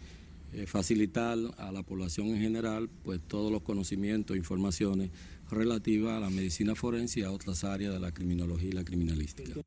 eh, 0.53 0.67
facilitar 0.67 1.39
a 1.59 1.71
la 1.71 1.85
población 1.85 2.27
en 2.29 2.41
general 2.41 2.89
pues 3.05 3.21
todos 3.21 3.53
los 3.53 3.63
conocimientos, 3.63 4.37
informaciones 4.37 5.11
relativas 5.57 6.17
a 6.17 6.21
la 6.21 6.31
medicina 6.31 6.75
forense 6.75 7.21
y 7.21 7.23
a 7.23 7.31
otras 7.31 7.65
áreas 7.65 7.93
de 7.93 8.01
la 8.01 8.13
criminología 8.13 8.69
y 8.69 8.73
la 8.73 8.85
criminalística. 8.85 9.61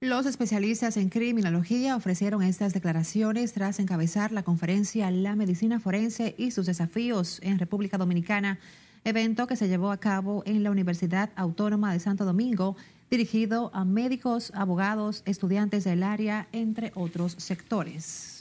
Los 0.00 0.26
especialistas 0.26 0.96
en 0.96 1.08
criminología 1.08 1.96
ofrecieron 1.96 2.44
estas 2.44 2.72
declaraciones 2.72 3.52
tras 3.52 3.80
encabezar 3.80 4.30
la 4.30 4.44
conferencia 4.44 5.10
La 5.10 5.34
Medicina 5.34 5.80
Forense 5.80 6.36
y 6.38 6.52
sus 6.52 6.66
desafíos 6.66 7.40
en 7.42 7.58
República 7.58 7.98
Dominicana, 7.98 8.60
evento 9.02 9.48
que 9.48 9.56
se 9.56 9.66
llevó 9.66 9.90
a 9.90 9.98
cabo 9.98 10.44
en 10.46 10.62
la 10.62 10.70
Universidad 10.70 11.30
Autónoma 11.34 11.92
de 11.92 11.98
Santo 11.98 12.24
Domingo, 12.24 12.76
dirigido 13.10 13.72
a 13.74 13.84
médicos, 13.84 14.52
abogados, 14.54 15.22
estudiantes 15.26 15.82
del 15.82 16.04
área, 16.04 16.46
entre 16.52 16.92
otros 16.94 17.34
sectores. 17.36 18.37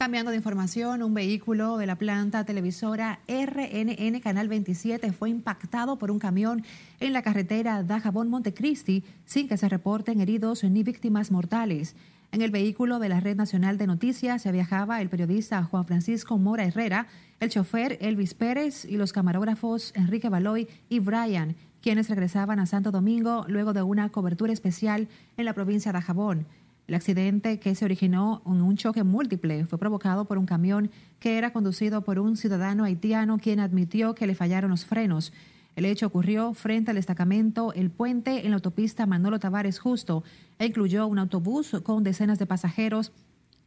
Cambiando 0.00 0.30
de 0.30 0.38
información, 0.38 1.02
un 1.02 1.12
vehículo 1.12 1.76
de 1.76 1.84
la 1.84 1.96
planta 1.96 2.46
televisora 2.46 3.20
RNN 3.28 4.18
Canal 4.20 4.48
27 4.48 5.12
fue 5.12 5.28
impactado 5.28 5.98
por 5.98 6.10
un 6.10 6.18
camión 6.18 6.64
en 7.00 7.12
la 7.12 7.20
carretera 7.20 7.82
Dajabón-Montecristi 7.82 9.04
sin 9.26 9.46
que 9.46 9.58
se 9.58 9.68
reporten 9.68 10.22
heridos 10.22 10.64
ni 10.64 10.82
víctimas 10.84 11.30
mortales. 11.30 11.96
En 12.32 12.40
el 12.40 12.50
vehículo 12.50 12.98
de 12.98 13.10
la 13.10 13.20
Red 13.20 13.36
Nacional 13.36 13.76
de 13.76 13.86
Noticias 13.86 14.40
se 14.40 14.52
viajaba 14.52 15.02
el 15.02 15.10
periodista 15.10 15.62
Juan 15.64 15.84
Francisco 15.84 16.38
Mora 16.38 16.64
Herrera, 16.64 17.06
el 17.38 17.50
chofer 17.50 17.98
Elvis 18.00 18.32
Pérez 18.32 18.86
y 18.86 18.96
los 18.96 19.12
camarógrafos 19.12 19.92
Enrique 19.94 20.30
Baloy 20.30 20.66
y 20.88 21.00
Brian, 21.00 21.56
quienes 21.82 22.08
regresaban 22.08 22.58
a 22.58 22.64
Santo 22.64 22.90
Domingo 22.90 23.44
luego 23.48 23.74
de 23.74 23.82
una 23.82 24.08
cobertura 24.08 24.54
especial 24.54 25.08
en 25.36 25.44
la 25.44 25.52
provincia 25.52 25.92
de 25.92 25.98
Dajabón. 25.98 26.46
El 26.90 26.96
accidente 26.96 27.60
que 27.60 27.76
se 27.76 27.84
originó 27.84 28.42
en 28.44 28.60
un 28.60 28.76
choque 28.76 29.04
múltiple 29.04 29.64
fue 29.64 29.78
provocado 29.78 30.24
por 30.24 30.38
un 30.38 30.44
camión 30.44 30.90
que 31.20 31.38
era 31.38 31.52
conducido 31.52 32.02
por 32.02 32.18
un 32.18 32.36
ciudadano 32.36 32.82
haitiano 32.82 33.38
quien 33.38 33.60
admitió 33.60 34.16
que 34.16 34.26
le 34.26 34.34
fallaron 34.34 34.72
los 34.72 34.84
frenos. 34.84 35.32
El 35.76 35.84
hecho 35.84 36.08
ocurrió 36.08 36.52
frente 36.52 36.90
al 36.90 36.96
destacamento 36.96 37.72
El 37.74 37.90
Puente 37.90 38.44
en 38.44 38.50
la 38.50 38.56
autopista 38.56 39.06
Manolo 39.06 39.38
Tavares 39.38 39.78
Justo 39.78 40.24
e 40.58 40.66
incluyó 40.66 41.06
un 41.06 41.20
autobús 41.20 41.76
con 41.84 42.02
decenas 42.02 42.40
de 42.40 42.46
pasajeros, 42.46 43.12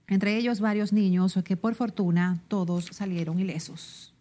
entre 0.10 0.36
ellos 0.36 0.60
varios 0.60 0.92
niños 0.92 1.40
que 1.46 1.56
por 1.56 1.76
fortuna 1.76 2.42
todos 2.50 2.88
salieron 2.92 3.40
ilesos. 3.40 4.13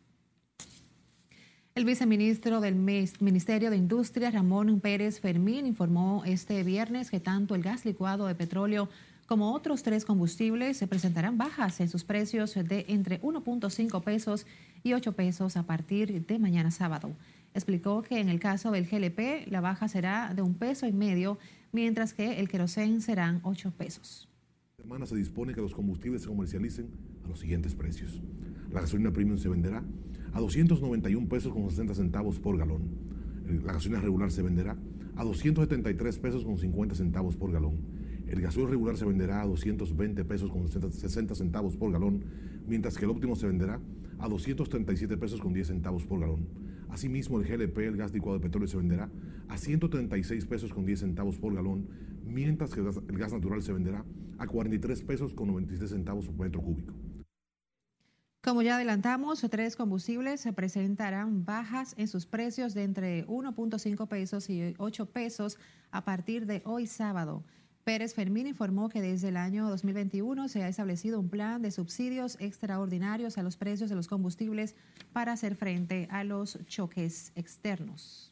El 1.74 1.86
viceministro 1.86 2.60
del 2.60 2.74
Ministerio 2.74 3.70
de 3.70 3.78
Industria, 3.78 4.30
Ramón 4.30 4.78
Pérez 4.80 5.20
Fermín, 5.20 5.64
informó 5.64 6.22
este 6.26 6.62
viernes 6.64 7.10
que 7.10 7.18
tanto 7.18 7.54
el 7.54 7.62
gas 7.62 7.86
licuado 7.86 8.26
de 8.26 8.34
petróleo 8.34 8.90
como 9.26 9.54
otros 9.54 9.82
tres 9.82 10.04
combustibles 10.04 10.76
se 10.76 10.86
presentarán 10.86 11.38
bajas 11.38 11.80
en 11.80 11.88
sus 11.88 12.04
precios 12.04 12.52
de 12.54 12.84
entre 12.88 13.22
1.5 13.22 14.04
pesos 14.04 14.46
y 14.82 14.92
8 14.92 15.12
pesos 15.12 15.56
a 15.56 15.62
partir 15.62 16.26
de 16.26 16.38
mañana 16.38 16.70
sábado. 16.70 17.10
Explicó 17.54 18.02
que 18.02 18.20
en 18.20 18.28
el 18.28 18.38
caso 18.38 18.70
del 18.70 18.86
GLP 18.86 19.50
la 19.50 19.62
baja 19.62 19.88
será 19.88 20.34
de 20.34 20.42
un 20.42 20.52
peso 20.52 20.86
y 20.86 20.92
medio, 20.92 21.38
mientras 21.72 22.12
que 22.12 22.38
el 22.38 22.50
querosén 22.50 23.00
serán 23.00 23.40
8 23.44 23.72
pesos. 23.78 24.28
semana 24.76 25.06
se 25.06 25.16
dispone 25.16 25.54
que 25.54 25.62
los 25.62 25.72
combustibles 25.72 26.20
se 26.20 26.28
comercialicen 26.28 26.90
a 27.24 27.28
los 27.28 27.40
siguientes 27.40 27.74
precios. 27.74 28.20
La 28.70 28.82
gasolina 28.82 29.10
premium 29.10 29.38
se 29.38 29.48
venderá 29.48 29.82
a 30.32 30.40
291 30.40 31.28
pesos 31.28 31.52
con 31.52 31.68
60 31.68 31.94
centavos 31.94 32.38
por 32.38 32.56
galón. 32.56 32.82
La 33.64 33.74
gasolina 33.74 34.00
regular 34.00 34.30
se 34.30 34.42
venderá 34.42 34.76
a 35.16 35.24
273 35.24 36.18
pesos 36.18 36.44
con 36.44 36.58
50 36.58 36.94
centavos 36.94 37.36
por 37.36 37.52
galón. 37.52 37.76
El 38.26 38.40
gasoil 38.40 38.68
regular 38.68 38.96
se 38.96 39.04
venderá 39.04 39.42
a 39.42 39.46
220 39.46 40.24
pesos 40.24 40.50
con 40.50 40.66
60 40.66 41.34
centavos 41.34 41.76
por 41.76 41.92
galón, 41.92 42.24
mientras 42.66 42.96
que 42.96 43.04
el 43.04 43.10
óptimo 43.10 43.36
se 43.36 43.46
venderá 43.46 43.78
a 44.18 44.28
237 44.28 45.18
pesos 45.18 45.40
con 45.40 45.52
10 45.52 45.66
centavos 45.66 46.06
por 46.06 46.20
galón. 46.20 46.46
Asimismo, 46.88 47.40
el 47.40 47.46
GLP, 47.46 47.78
el 47.78 47.96
gas 47.96 48.14
licuado 48.14 48.38
de 48.38 48.42
petróleo, 48.42 48.68
se 48.68 48.78
venderá 48.78 49.10
a 49.48 49.58
136 49.58 50.46
pesos 50.46 50.72
con 50.72 50.86
10 50.86 51.00
centavos 51.00 51.36
por 51.36 51.54
galón, 51.54 51.88
mientras 52.24 52.70
que 52.72 52.80
el 52.80 53.18
gas 53.18 53.32
natural 53.32 53.62
se 53.62 53.72
venderá 53.72 54.04
a 54.38 54.46
43 54.46 55.02
pesos 55.02 55.34
con 55.34 55.48
96 55.48 55.90
centavos 55.90 56.26
por 56.26 56.46
metro 56.46 56.62
cúbico. 56.62 56.94
Como 58.44 58.62
ya 58.62 58.74
adelantamos, 58.74 59.40
tres 59.50 59.76
combustibles 59.76 60.40
se 60.40 60.52
presentarán 60.52 61.44
bajas 61.44 61.94
en 61.96 62.08
sus 62.08 62.26
precios 62.26 62.74
de 62.74 62.82
entre 62.82 63.24
1.5 63.28 64.08
pesos 64.08 64.50
y 64.50 64.74
8 64.78 65.06
pesos 65.06 65.58
a 65.92 66.04
partir 66.04 66.46
de 66.46 66.60
hoy 66.64 66.88
sábado. 66.88 67.44
Pérez 67.84 68.14
Fermín 68.14 68.48
informó 68.48 68.88
que 68.88 69.00
desde 69.00 69.28
el 69.28 69.36
año 69.36 69.68
2021 69.68 70.48
se 70.48 70.64
ha 70.64 70.68
establecido 70.68 71.20
un 71.20 71.28
plan 71.28 71.62
de 71.62 71.70
subsidios 71.70 72.36
extraordinarios 72.40 73.38
a 73.38 73.44
los 73.44 73.56
precios 73.56 73.88
de 73.90 73.94
los 73.94 74.08
combustibles 74.08 74.74
para 75.12 75.30
hacer 75.30 75.54
frente 75.54 76.08
a 76.10 76.24
los 76.24 76.58
choques 76.66 77.30
externos. 77.36 78.31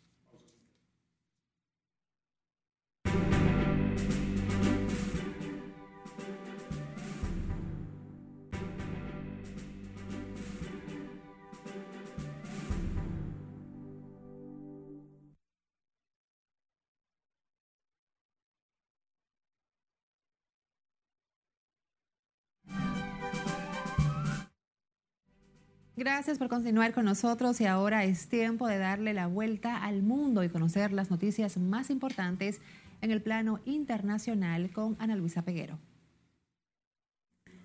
Gracias 26.00 26.38
por 26.38 26.48
continuar 26.48 26.94
con 26.94 27.04
nosotros 27.04 27.60
y 27.60 27.66
ahora 27.66 28.06
es 28.06 28.26
tiempo 28.26 28.66
de 28.66 28.78
darle 28.78 29.12
la 29.12 29.26
vuelta 29.26 29.84
al 29.84 30.02
mundo 30.02 30.42
y 30.42 30.48
conocer 30.48 30.92
las 30.92 31.10
noticias 31.10 31.58
más 31.58 31.90
importantes 31.90 32.62
en 33.02 33.10
el 33.10 33.20
plano 33.20 33.60
internacional 33.66 34.72
con 34.72 34.96
Ana 34.98 35.14
Luisa 35.14 35.42
Peguero. 35.42 35.78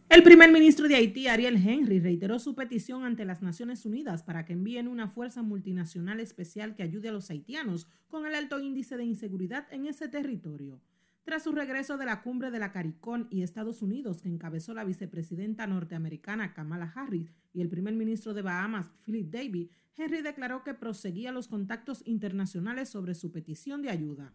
El 0.09 0.21
primer 0.21 0.51
ministro 0.51 0.89
de 0.89 0.95
Haití, 0.95 1.29
Ariel 1.29 1.55
Henry, 1.65 2.01
reiteró 2.01 2.37
su 2.39 2.55
petición 2.55 3.05
ante 3.05 3.23
las 3.23 3.41
Naciones 3.41 3.85
Unidas 3.85 4.21
para 4.21 4.43
que 4.43 4.51
envíen 4.51 4.89
una 4.89 5.07
fuerza 5.07 5.41
multinacional 5.41 6.19
especial 6.19 6.75
que 6.75 6.83
ayude 6.83 7.07
a 7.07 7.13
los 7.13 7.29
haitianos 7.29 7.87
con 8.09 8.25
el 8.25 8.35
alto 8.35 8.59
índice 8.59 8.97
de 8.97 9.05
inseguridad 9.05 9.65
en 9.71 9.85
ese 9.85 10.09
territorio. 10.09 10.81
Tras 11.25 11.43
su 11.43 11.51
regreso 11.51 11.97
de 11.97 12.05
la 12.05 12.21
cumbre 12.21 12.51
de 12.51 12.59
la 12.59 12.71
CARICOM 12.71 13.27
y 13.31 13.41
Estados 13.41 13.81
Unidos 13.81 14.21
que 14.21 14.29
encabezó 14.29 14.75
la 14.75 14.83
vicepresidenta 14.83 15.65
norteamericana 15.65 16.53
Kamala 16.53 16.93
Harris 16.95 17.33
y 17.51 17.61
el 17.61 17.69
primer 17.69 17.95
ministro 17.95 18.35
de 18.35 18.43
Bahamas 18.43 18.91
Philip 19.03 19.31
Davy, 19.31 19.71
Henry 19.97 20.21
declaró 20.21 20.63
que 20.63 20.75
proseguía 20.75 21.31
los 21.31 21.47
contactos 21.47 22.03
internacionales 22.05 22.89
sobre 22.89 23.15
su 23.15 23.31
petición 23.31 23.81
de 23.81 23.89
ayuda. 23.89 24.33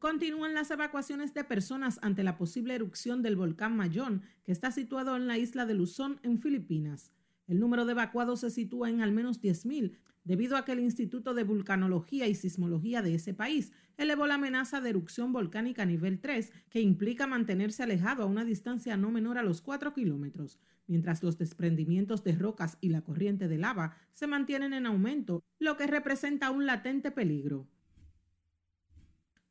Continúan 0.00 0.52
las 0.52 0.68
evacuaciones 0.72 1.32
de 1.32 1.44
personas 1.44 2.00
ante 2.02 2.24
la 2.24 2.36
posible 2.36 2.74
erupción 2.74 3.22
del 3.22 3.36
volcán 3.36 3.76
Mayón, 3.76 4.22
que 4.42 4.50
está 4.50 4.72
situado 4.72 5.14
en 5.14 5.28
la 5.28 5.38
isla 5.38 5.64
de 5.64 5.74
Luzón, 5.74 6.18
en 6.24 6.40
Filipinas. 6.40 7.12
El 7.46 7.60
número 7.60 7.84
de 7.84 7.92
evacuados 7.92 8.40
se 8.40 8.50
sitúa 8.50 8.90
en 8.90 9.00
al 9.00 9.12
menos 9.12 9.40
10.000, 9.40 9.96
debido 10.24 10.56
a 10.56 10.64
que 10.64 10.72
el 10.72 10.80
Instituto 10.80 11.34
de 11.34 11.44
Vulcanología 11.44 12.26
y 12.26 12.34
Sismología 12.34 13.02
de 13.02 13.14
ese 13.14 13.34
país 13.34 13.72
elevó 13.96 14.26
la 14.26 14.34
amenaza 14.34 14.80
de 14.80 14.90
erupción 14.90 15.32
volcánica 15.32 15.82
a 15.82 15.86
nivel 15.86 16.20
3, 16.20 16.52
que 16.70 16.80
implica 16.80 17.26
mantenerse 17.26 17.82
alejado 17.82 18.22
a 18.22 18.26
una 18.26 18.44
distancia 18.44 18.96
no 18.96 19.10
menor 19.10 19.38
a 19.38 19.42
los 19.42 19.62
4 19.62 19.92
kilómetros, 19.94 20.58
mientras 20.86 21.22
los 21.22 21.38
desprendimientos 21.38 22.24
de 22.24 22.32
rocas 22.32 22.78
y 22.80 22.88
la 22.88 23.02
corriente 23.02 23.48
de 23.48 23.58
lava 23.58 23.96
se 24.12 24.26
mantienen 24.26 24.72
en 24.72 24.86
aumento, 24.86 25.42
lo 25.58 25.76
que 25.76 25.86
representa 25.86 26.50
un 26.50 26.66
latente 26.66 27.10
peligro. 27.10 27.68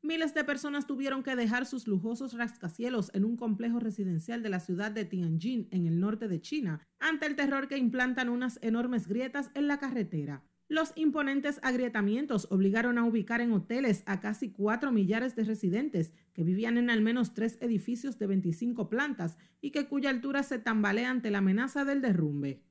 Miles 0.04 0.34
de 0.34 0.44
personas 0.44 0.88
tuvieron 0.88 1.22
que 1.22 1.36
dejar 1.36 1.68
sus 1.68 1.88
lujosos 1.88 2.34
rascacielos 2.34 3.12
en 3.14 3.24
un 3.24 3.38
complejo 3.38 3.80
residencial 3.80 4.42
de 4.42 4.50
la 4.50 4.60
ciudad 4.60 4.92
de 4.92 5.06
Tianjin, 5.06 5.68
en 5.70 5.86
el 5.86 6.00
norte 6.00 6.28
de 6.28 6.42
China, 6.42 6.82
ante 7.00 7.28
el 7.28 7.36
terror 7.36 7.68
que 7.68 7.78
implantan 7.78 8.30
unas 8.30 8.58
enormes 8.64 9.08
grietas 9.08 9.52
en 9.54 9.68
la 9.68 9.78
carretera. 9.78 10.44
Los 10.72 10.94
imponentes 10.96 11.60
agrietamientos 11.64 12.48
obligaron 12.50 12.98
a 12.98 13.04
ubicar 13.04 13.42
en 13.42 13.52
hoteles 13.52 14.04
a 14.06 14.22
casi 14.22 14.52
4 14.52 14.94
millares 14.94 15.36
de 15.36 15.44
residentes 15.44 16.14
que 16.32 16.46
vivían 16.46 16.78
en 16.78 16.90
al 16.90 17.02
menos 17.02 17.34
tres 17.34 17.58
edificios 17.60 18.18
de 18.18 18.28
25 18.28 18.88
plantas 18.88 19.38
y 19.60 19.72
que 19.72 19.90
cuya 19.90 20.10
altura 20.10 20.44
se 20.44 20.60
tambalea 20.60 21.10
ante 21.10 21.30
la 21.30 21.40
amenaza 21.40 21.84
del 21.84 22.00
derrumbe. 22.00 22.64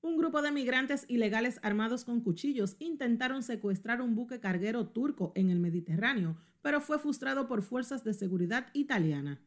Un 0.00 0.16
grupo 0.16 0.42
de 0.42 0.50
migrantes 0.50 1.04
ilegales 1.06 1.60
armados 1.62 2.04
con 2.04 2.20
cuchillos 2.20 2.74
intentaron 2.80 3.44
secuestrar 3.44 4.02
un 4.02 4.16
buque 4.16 4.40
carguero 4.40 4.88
turco 4.88 5.30
en 5.36 5.50
el 5.50 5.60
Mediterráneo, 5.60 6.36
pero 6.62 6.80
fue 6.80 6.98
frustrado 6.98 7.46
por 7.46 7.62
fuerzas 7.62 8.02
de 8.02 8.12
seguridad 8.12 8.70
italiana. 8.72 9.40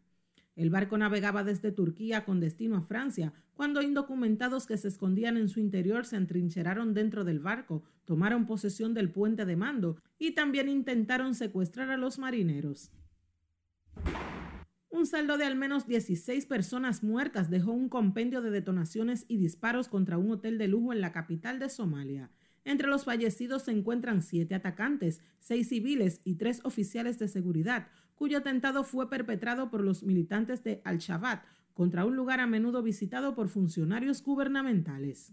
El 0.58 0.72
barco 0.72 0.98
navegaba 0.98 1.44
desde 1.44 1.72
Turquía 1.72 2.26
con 2.26 2.40
destino 2.40 2.78
a 2.78 2.82
Francia, 2.82 3.32
cuando 3.54 3.84
indocumentados 3.84 4.66
que 4.66 4.76
se 4.76 4.88
escondían 4.88 5.38
en 5.38 5.50
su 5.50 5.60
interior 5.60 6.04
se 6.04 6.16
entrincheraron 6.16 6.96
dentro 6.96 7.24
del 7.24 7.40
barco, 7.40 7.84
tomaron 8.06 8.48
posesión 8.48 8.96
del 8.96 9.12
puente 9.12 9.46
de 9.46 9.56
mando 9.56 10.02
y 10.18 10.32
también 10.32 10.68
intentaron 10.68 11.36
secuestrar 11.36 11.92
a 11.92 11.98
los 11.98 12.18
marineros. 12.18 12.92
Un 14.90 15.06
saldo 15.06 15.38
de 15.38 15.46
al 15.46 15.56
menos 15.56 15.86
16 15.86 16.48
personas 16.48 17.04
muertas 17.04 17.52
dejó 17.52 17.72
un 17.72 17.88
compendio 17.88 18.42
de 18.42 18.50
detonaciones 18.50 19.26
y 19.28 19.38
disparos 19.38 19.88
contra 19.88 20.18
un 20.18 20.32
hotel 20.32 20.58
de 20.58 20.68
lujo 20.68 20.92
en 20.92 21.02
la 21.02 21.12
capital 21.12 21.60
de 21.60 21.70
Somalia. 21.70 22.32
Entre 22.68 22.90
los 22.90 23.06
fallecidos 23.06 23.64
se 23.64 23.72
encuentran 23.72 24.22
siete 24.22 24.54
atacantes, 24.54 25.22
seis 25.40 25.70
civiles 25.70 26.20
y 26.26 26.36
tres 26.36 26.60
oficiales 26.66 27.18
de 27.18 27.30
seguridad, 27.30 27.88
cuyo 28.14 28.40
atentado 28.40 28.84
fue 28.84 29.10
perpetrado 29.10 29.72
por 29.72 29.82
los 29.82 30.04
militantes 30.04 30.66
de 30.66 30.82
Al-Shabaab 30.84 31.44
contra 31.74 32.04
un 32.04 32.18
lugar 32.18 32.42
a 32.42 32.46
menudo 32.46 32.84
visitado 32.84 33.36
por 33.36 33.48
funcionarios 33.48 34.22
gubernamentales. 34.22 35.32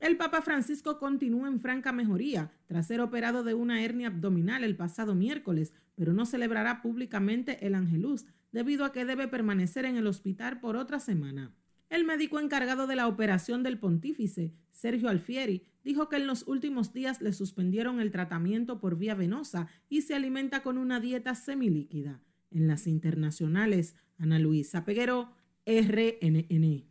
El 0.00 0.16
Papa 0.16 0.40
Francisco 0.40 0.98
continúa 0.98 1.46
en 1.46 1.60
franca 1.60 1.92
mejoría 1.92 2.50
tras 2.64 2.86
ser 2.86 3.02
operado 3.02 3.44
de 3.44 3.52
una 3.52 3.82
hernia 3.82 4.06
abdominal 4.06 4.64
el 4.64 4.76
pasado 4.76 5.14
miércoles, 5.14 5.74
pero 5.94 6.14
no 6.14 6.24
celebrará 6.24 6.80
públicamente 6.80 7.66
el 7.66 7.74
Angelus 7.74 8.24
debido 8.50 8.86
a 8.86 8.92
que 8.92 9.04
debe 9.04 9.28
permanecer 9.28 9.84
en 9.84 9.96
el 9.96 10.06
hospital 10.06 10.58
por 10.58 10.76
otra 10.76 11.00
semana. 11.00 11.54
El 11.90 12.06
médico 12.06 12.40
encargado 12.40 12.86
de 12.86 12.96
la 12.96 13.06
operación 13.08 13.62
del 13.62 13.78
pontífice, 13.78 14.54
Sergio 14.70 15.10
Alfieri, 15.10 15.66
dijo 15.84 16.08
que 16.08 16.16
en 16.16 16.26
los 16.26 16.46
últimos 16.46 16.92
días 16.92 17.20
le 17.20 17.32
suspendieron 17.32 18.00
el 18.00 18.10
tratamiento 18.10 18.78
por 18.80 18.96
vía 18.96 19.14
venosa 19.14 19.68
y 19.88 20.02
se 20.02 20.14
alimenta 20.14 20.62
con 20.62 20.78
una 20.78 21.00
dieta 21.00 21.34
semilíquida. 21.34 22.20
En 22.50 22.68
las 22.68 22.86
internacionales, 22.86 23.94
Ana 24.18 24.38
Luisa 24.38 24.84
Peguero, 24.84 25.32
RNN. 25.66 26.84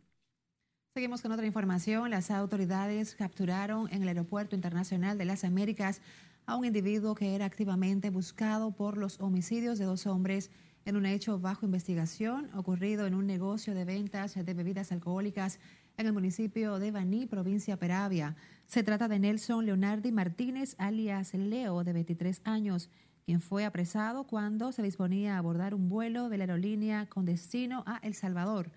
Seguimos 0.94 1.22
con 1.22 1.32
otra 1.32 1.46
información. 1.46 2.10
Las 2.10 2.30
autoridades 2.30 3.14
capturaron 3.14 3.88
en 3.92 4.02
el 4.02 4.08
Aeropuerto 4.08 4.54
Internacional 4.54 5.16
de 5.16 5.24
las 5.24 5.44
Américas 5.44 6.02
a 6.44 6.56
un 6.56 6.64
individuo 6.64 7.14
que 7.14 7.34
era 7.34 7.46
activamente 7.46 8.10
buscado 8.10 8.72
por 8.72 8.98
los 8.98 9.20
homicidios 9.20 9.78
de 9.78 9.86
dos 9.86 10.06
hombres 10.06 10.50
en 10.84 10.96
un 10.96 11.06
hecho 11.06 11.38
bajo 11.38 11.66
investigación 11.66 12.50
ocurrido 12.54 13.06
en 13.06 13.14
un 13.14 13.26
negocio 13.26 13.74
de 13.74 13.84
ventas 13.84 14.34
de 14.34 14.54
bebidas 14.54 14.92
alcohólicas 14.92 15.58
en 15.96 16.06
el 16.06 16.12
municipio 16.12 16.78
de 16.78 16.90
Baní, 16.90 17.26
provincia 17.26 17.76
Peravia. 17.76 18.36
Se 18.66 18.82
trata 18.82 19.08
de 19.08 19.18
Nelson 19.18 19.66
Leonardi 19.66 20.12
Martínez, 20.12 20.74
alias 20.78 21.34
Leo, 21.34 21.84
de 21.84 21.92
23 21.92 22.40
años, 22.44 22.90
quien 23.24 23.40
fue 23.40 23.64
apresado 23.64 24.24
cuando 24.24 24.72
se 24.72 24.82
disponía 24.82 25.36
a 25.36 25.38
abordar 25.38 25.74
un 25.74 25.88
vuelo 25.88 26.28
de 26.28 26.38
la 26.38 26.44
aerolínea 26.44 27.06
con 27.06 27.24
destino 27.24 27.84
a 27.86 27.98
El 28.02 28.14
Salvador. 28.14 28.70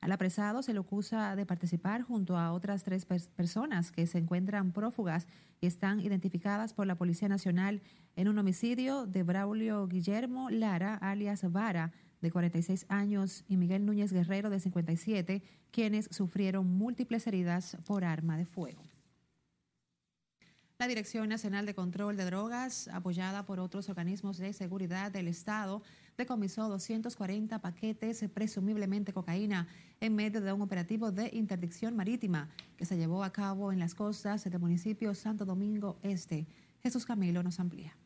Al 0.00 0.12
apresado 0.12 0.62
se 0.62 0.72
le 0.72 0.78
acusa 0.78 1.34
de 1.34 1.44
participar 1.44 2.02
junto 2.02 2.36
a 2.36 2.52
otras 2.52 2.84
tres 2.84 3.04
personas 3.04 3.90
que 3.90 4.06
se 4.06 4.18
encuentran 4.18 4.72
prófugas 4.72 5.26
y 5.60 5.66
están 5.66 6.00
identificadas 6.00 6.72
por 6.72 6.86
la 6.86 6.94
Policía 6.94 7.28
Nacional 7.28 7.82
en 8.14 8.28
un 8.28 8.38
homicidio 8.38 9.06
de 9.06 9.24
Braulio 9.24 9.88
Guillermo 9.88 10.50
Lara, 10.50 10.94
alias 10.94 11.50
Vara, 11.50 11.92
de 12.20 12.30
46 12.30 12.86
años, 12.88 13.44
y 13.48 13.56
Miguel 13.56 13.86
Núñez 13.86 14.12
Guerrero, 14.12 14.50
de 14.50 14.60
57, 14.60 15.42
quienes 15.70 16.08
sufrieron 16.10 16.66
múltiples 16.66 17.26
heridas 17.26 17.76
por 17.86 18.04
arma 18.04 18.36
de 18.36 18.44
fuego. 18.44 18.82
La 20.78 20.86
Dirección 20.86 21.28
Nacional 21.28 21.66
de 21.66 21.74
Control 21.74 22.16
de 22.16 22.24
Drogas, 22.24 22.86
apoyada 22.88 23.44
por 23.44 23.58
otros 23.58 23.88
organismos 23.88 24.38
de 24.38 24.52
seguridad 24.52 25.10
del 25.10 25.26
Estado, 25.26 25.82
decomisó 26.18 26.68
240 26.68 27.60
paquetes, 27.60 28.24
presumiblemente 28.34 29.12
cocaína, 29.12 29.68
en 30.00 30.16
medio 30.16 30.40
de 30.40 30.52
un 30.52 30.62
operativo 30.62 31.12
de 31.12 31.30
interdicción 31.32 31.94
marítima 31.94 32.50
que 32.76 32.84
se 32.84 32.96
llevó 32.96 33.22
a 33.22 33.32
cabo 33.32 33.72
en 33.72 33.78
las 33.78 33.94
costas 33.94 34.42
del 34.42 34.58
municipio 34.58 35.14
Santo 35.14 35.44
Domingo 35.44 36.00
Este. 36.02 36.48
Jesús 36.82 37.06
Camilo 37.06 37.44
nos 37.44 37.60
amplía. 37.60 37.96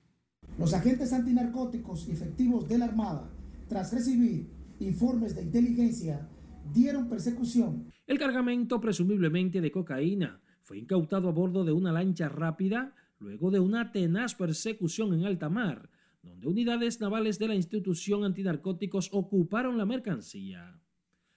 Los 0.58 0.74
agentes 0.74 1.12
antinarcóticos 1.14 2.06
y 2.06 2.12
efectivos 2.12 2.68
de 2.68 2.76
la 2.76 2.84
Armada, 2.84 3.30
tras 3.66 3.94
recibir 3.94 4.50
informes 4.78 5.34
de 5.34 5.44
inteligencia, 5.44 6.28
dieron 6.70 7.08
persecución. 7.08 7.90
El 8.06 8.18
cargamento 8.18 8.78
presumiblemente 8.78 9.62
de 9.62 9.72
cocaína 9.72 10.38
fue 10.62 10.78
incautado 10.78 11.30
a 11.30 11.32
bordo 11.32 11.64
de 11.64 11.72
una 11.72 11.92
lancha 11.92 12.28
rápida 12.28 12.94
luego 13.18 13.50
de 13.50 13.60
una 13.60 13.90
tenaz 13.90 14.34
persecución 14.34 15.14
en 15.14 15.24
alta 15.24 15.48
mar, 15.48 15.88
donde 16.22 16.46
unidades 16.46 17.00
navales 17.00 17.38
de 17.38 17.48
la 17.48 17.54
institución 17.54 18.24
antinarcóticos 18.24 19.10
ocuparon 19.12 19.76
la 19.76 19.84
mercancía. 19.84 20.80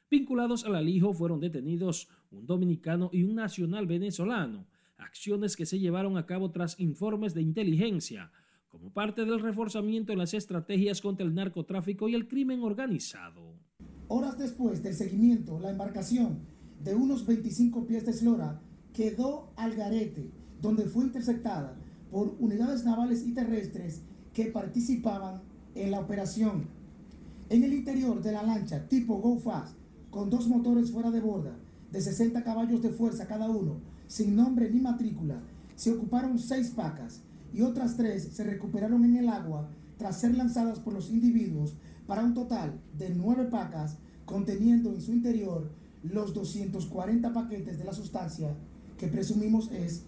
Vinculados 0.09 0.63
al 0.63 0.75
alijo 0.75 1.13
fueron 1.13 1.39
detenidos 1.39 2.07
un 2.29 2.45
dominicano 2.45 3.09
y 3.11 3.23
un 3.23 3.35
nacional 3.35 3.87
venezolano, 3.87 4.67
acciones 4.97 5.55
que 5.55 5.65
se 5.65 5.79
llevaron 5.79 6.17
a 6.17 6.25
cabo 6.25 6.51
tras 6.51 6.79
informes 6.79 7.33
de 7.33 7.41
inteligencia, 7.41 8.31
como 8.67 8.93
parte 8.93 9.25
del 9.25 9.39
reforzamiento 9.39 10.13
en 10.13 10.19
las 10.19 10.33
estrategias 10.33 11.01
contra 11.01 11.25
el 11.25 11.33
narcotráfico 11.33 12.07
y 12.07 12.13
el 12.13 12.27
crimen 12.27 12.61
organizado. 12.61 13.55
Horas 14.07 14.37
después 14.37 14.83
del 14.83 14.93
seguimiento, 14.93 15.59
la 15.59 15.71
embarcación 15.71 16.39
de 16.83 16.93
unos 16.93 17.25
25 17.25 17.87
pies 17.87 18.05
de 18.05 18.11
eslora 18.11 18.61
quedó 18.93 19.51
al 19.55 19.73
garete, 19.73 20.29
donde 20.61 20.85
fue 20.85 21.05
interceptada 21.05 21.75
por 22.11 22.35
unidades 22.39 22.85
navales 22.85 23.25
y 23.25 23.33
terrestres 23.33 24.03
que 24.35 24.47
participaban 24.47 25.41
en 25.73 25.91
la 25.91 26.01
operación. 26.01 26.67
En 27.49 27.63
el 27.63 27.73
interior 27.73 28.21
de 28.21 28.33
la 28.33 28.43
lancha 28.43 28.87
tipo 28.87 29.15
Go 29.17 29.39
Fast, 29.39 29.75
con 30.11 30.29
dos 30.29 30.47
motores 30.47 30.91
fuera 30.91 31.09
de 31.09 31.21
borda, 31.21 31.55
de 31.89 32.01
60 32.01 32.43
caballos 32.43 32.81
de 32.81 32.89
fuerza 32.89 33.27
cada 33.27 33.49
uno, 33.49 33.77
sin 34.07 34.35
nombre 34.35 34.69
ni 34.69 34.81
matrícula, 34.81 35.41
se 35.75 35.93
ocuparon 35.93 36.37
seis 36.37 36.71
pacas 36.71 37.21
y 37.53 37.61
otras 37.61 37.95
tres 37.95 38.23
se 38.33 38.43
recuperaron 38.43 39.05
en 39.05 39.15
el 39.15 39.29
agua 39.29 39.69
tras 39.97 40.19
ser 40.19 40.35
lanzadas 40.35 40.79
por 40.79 40.93
los 40.93 41.09
individuos 41.09 41.75
para 42.05 42.23
un 42.23 42.33
total 42.33 42.81
de 42.97 43.09
nueve 43.11 43.45
pacas 43.45 43.97
conteniendo 44.25 44.91
en 44.91 45.01
su 45.01 45.13
interior 45.13 45.71
los 46.03 46.33
240 46.33 47.31
paquetes 47.31 47.77
de 47.77 47.85
la 47.85 47.93
sustancia 47.93 48.53
que 48.97 49.07
presumimos 49.07 49.71
es 49.71 50.03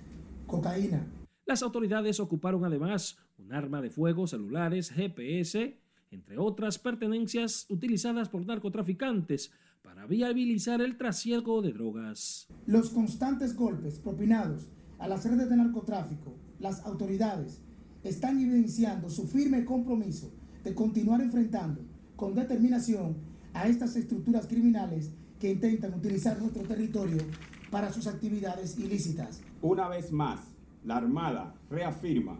cocaína. 0.47 1.07
Las 1.45 1.63
autoridades 1.63 2.19
ocuparon 2.19 2.65
además 2.65 3.17
un 3.37 3.53
arma 3.53 3.81
de 3.81 3.89
fuego, 3.89 4.27
celulares, 4.27 4.89
GPS, 4.89 5.77
entre 6.11 6.37
otras 6.37 6.79
pertenencias 6.79 7.65
utilizadas 7.69 8.29
por 8.29 8.45
narcotraficantes 8.45 9.51
para 9.83 10.05
viabilizar 10.07 10.81
el 10.81 10.97
trasiego 10.97 11.61
de 11.61 11.73
drogas. 11.73 12.47
Los 12.65 12.89
constantes 12.89 13.55
golpes 13.55 13.99
propinados 13.99 14.67
a 14.97 15.07
las 15.07 15.25
redes 15.25 15.49
de 15.49 15.57
narcotráfico, 15.57 16.35
las 16.59 16.83
autoridades, 16.85 17.61
están 18.03 18.39
evidenciando 18.39 19.09
su 19.09 19.27
firme 19.27 19.65
compromiso 19.65 20.31
de 20.63 20.73
continuar 20.73 21.21
enfrentando 21.21 21.81
con 22.15 22.33
determinación 22.33 23.17
a 23.53 23.67
estas 23.67 23.95
estructuras 23.95 24.47
criminales 24.47 25.11
que 25.39 25.51
intentan 25.51 25.93
utilizar 25.93 26.39
nuestro 26.39 26.63
territorio 26.63 27.23
para 27.69 27.91
sus 27.93 28.07
actividades 28.07 28.77
ilícitas. 28.79 29.41
Una 29.61 29.87
vez 29.87 30.11
más, 30.11 30.39
la 30.83 30.97
Armada 30.97 31.53
reafirma 31.69 32.39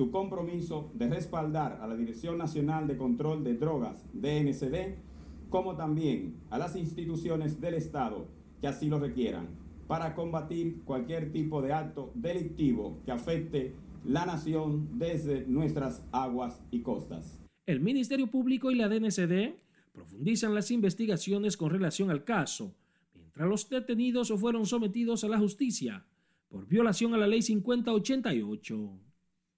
su 0.00 0.10
compromiso 0.10 0.90
de 0.94 1.10
respaldar 1.10 1.78
a 1.82 1.86
la 1.86 1.94
Dirección 1.94 2.38
Nacional 2.38 2.86
de 2.86 2.96
Control 2.96 3.44
de 3.44 3.52
Drogas, 3.52 4.02
DNCD, 4.14 4.94
como 5.50 5.76
también 5.76 6.36
a 6.48 6.56
las 6.56 6.74
instituciones 6.74 7.60
del 7.60 7.74
Estado 7.74 8.26
que 8.62 8.66
así 8.66 8.88
lo 8.88 8.98
requieran, 8.98 9.48
para 9.86 10.14
combatir 10.14 10.80
cualquier 10.86 11.32
tipo 11.32 11.60
de 11.60 11.74
acto 11.74 12.12
delictivo 12.14 12.96
que 13.04 13.12
afecte 13.12 13.74
la 14.02 14.24
nación 14.24 14.88
desde 14.98 15.44
nuestras 15.46 16.02
aguas 16.12 16.62
y 16.70 16.80
costas. 16.80 17.38
El 17.66 17.80
Ministerio 17.80 18.30
Público 18.30 18.70
y 18.70 18.76
la 18.76 18.88
DNCD 18.88 19.52
profundizan 19.92 20.54
las 20.54 20.70
investigaciones 20.70 21.58
con 21.58 21.68
relación 21.68 22.10
al 22.10 22.24
caso, 22.24 22.74
mientras 23.14 23.46
los 23.46 23.68
detenidos 23.68 24.32
fueron 24.40 24.64
sometidos 24.64 25.24
a 25.24 25.28
la 25.28 25.38
justicia 25.38 26.06
por 26.48 26.66
violación 26.66 27.12
a 27.12 27.18
la 27.18 27.26
Ley 27.26 27.42
5088. 27.42 29.09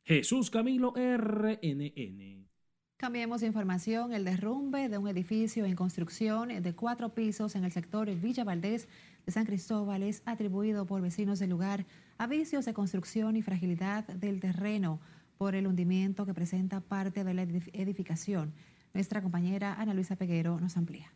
Jesús 0.04 0.50
Camilo 0.50 0.94
RNN. 0.96 2.48
Cambiemos 2.96 3.40
de 3.40 3.46
información. 3.46 4.12
El 4.12 4.24
derrumbe 4.24 4.88
de 4.88 4.98
un 4.98 5.06
edificio 5.06 5.64
en 5.64 5.76
construcción 5.76 6.48
de 6.48 6.74
cuatro 6.74 7.14
pisos 7.14 7.54
en 7.54 7.64
el 7.64 7.70
sector 7.70 8.12
Villa 8.16 8.42
Valdés 8.42 8.88
de 9.24 9.32
San 9.32 9.46
Cristóbal 9.46 10.02
es 10.02 10.22
atribuido 10.26 10.86
por 10.86 11.00
vecinos 11.00 11.38
del 11.38 11.50
lugar 11.50 11.86
a 12.18 12.26
vicios 12.26 12.64
de 12.64 12.74
construcción 12.74 13.36
y 13.36 13.42
fragilidad 13.42 14.04
del 14.06 14.40
terreno 14.40 15.00
por 15.38 15.54
el 15.54 15.68
hundimiento 15.68 16.26
que 16.26 16.34
presenta 16.34 16.80
parte 16.80 17.22
de 17.22 17.34
la 17.34 17.42
edificación. 17.42 18.52
Nuestra 18.94 19.22
compañera 19.22 19.74
Ana 19.74 19.94
Luisa 19.94 20.16
Peguero 20.16 20.58
nos 20.60 20.76
amplía. 20.76 21.12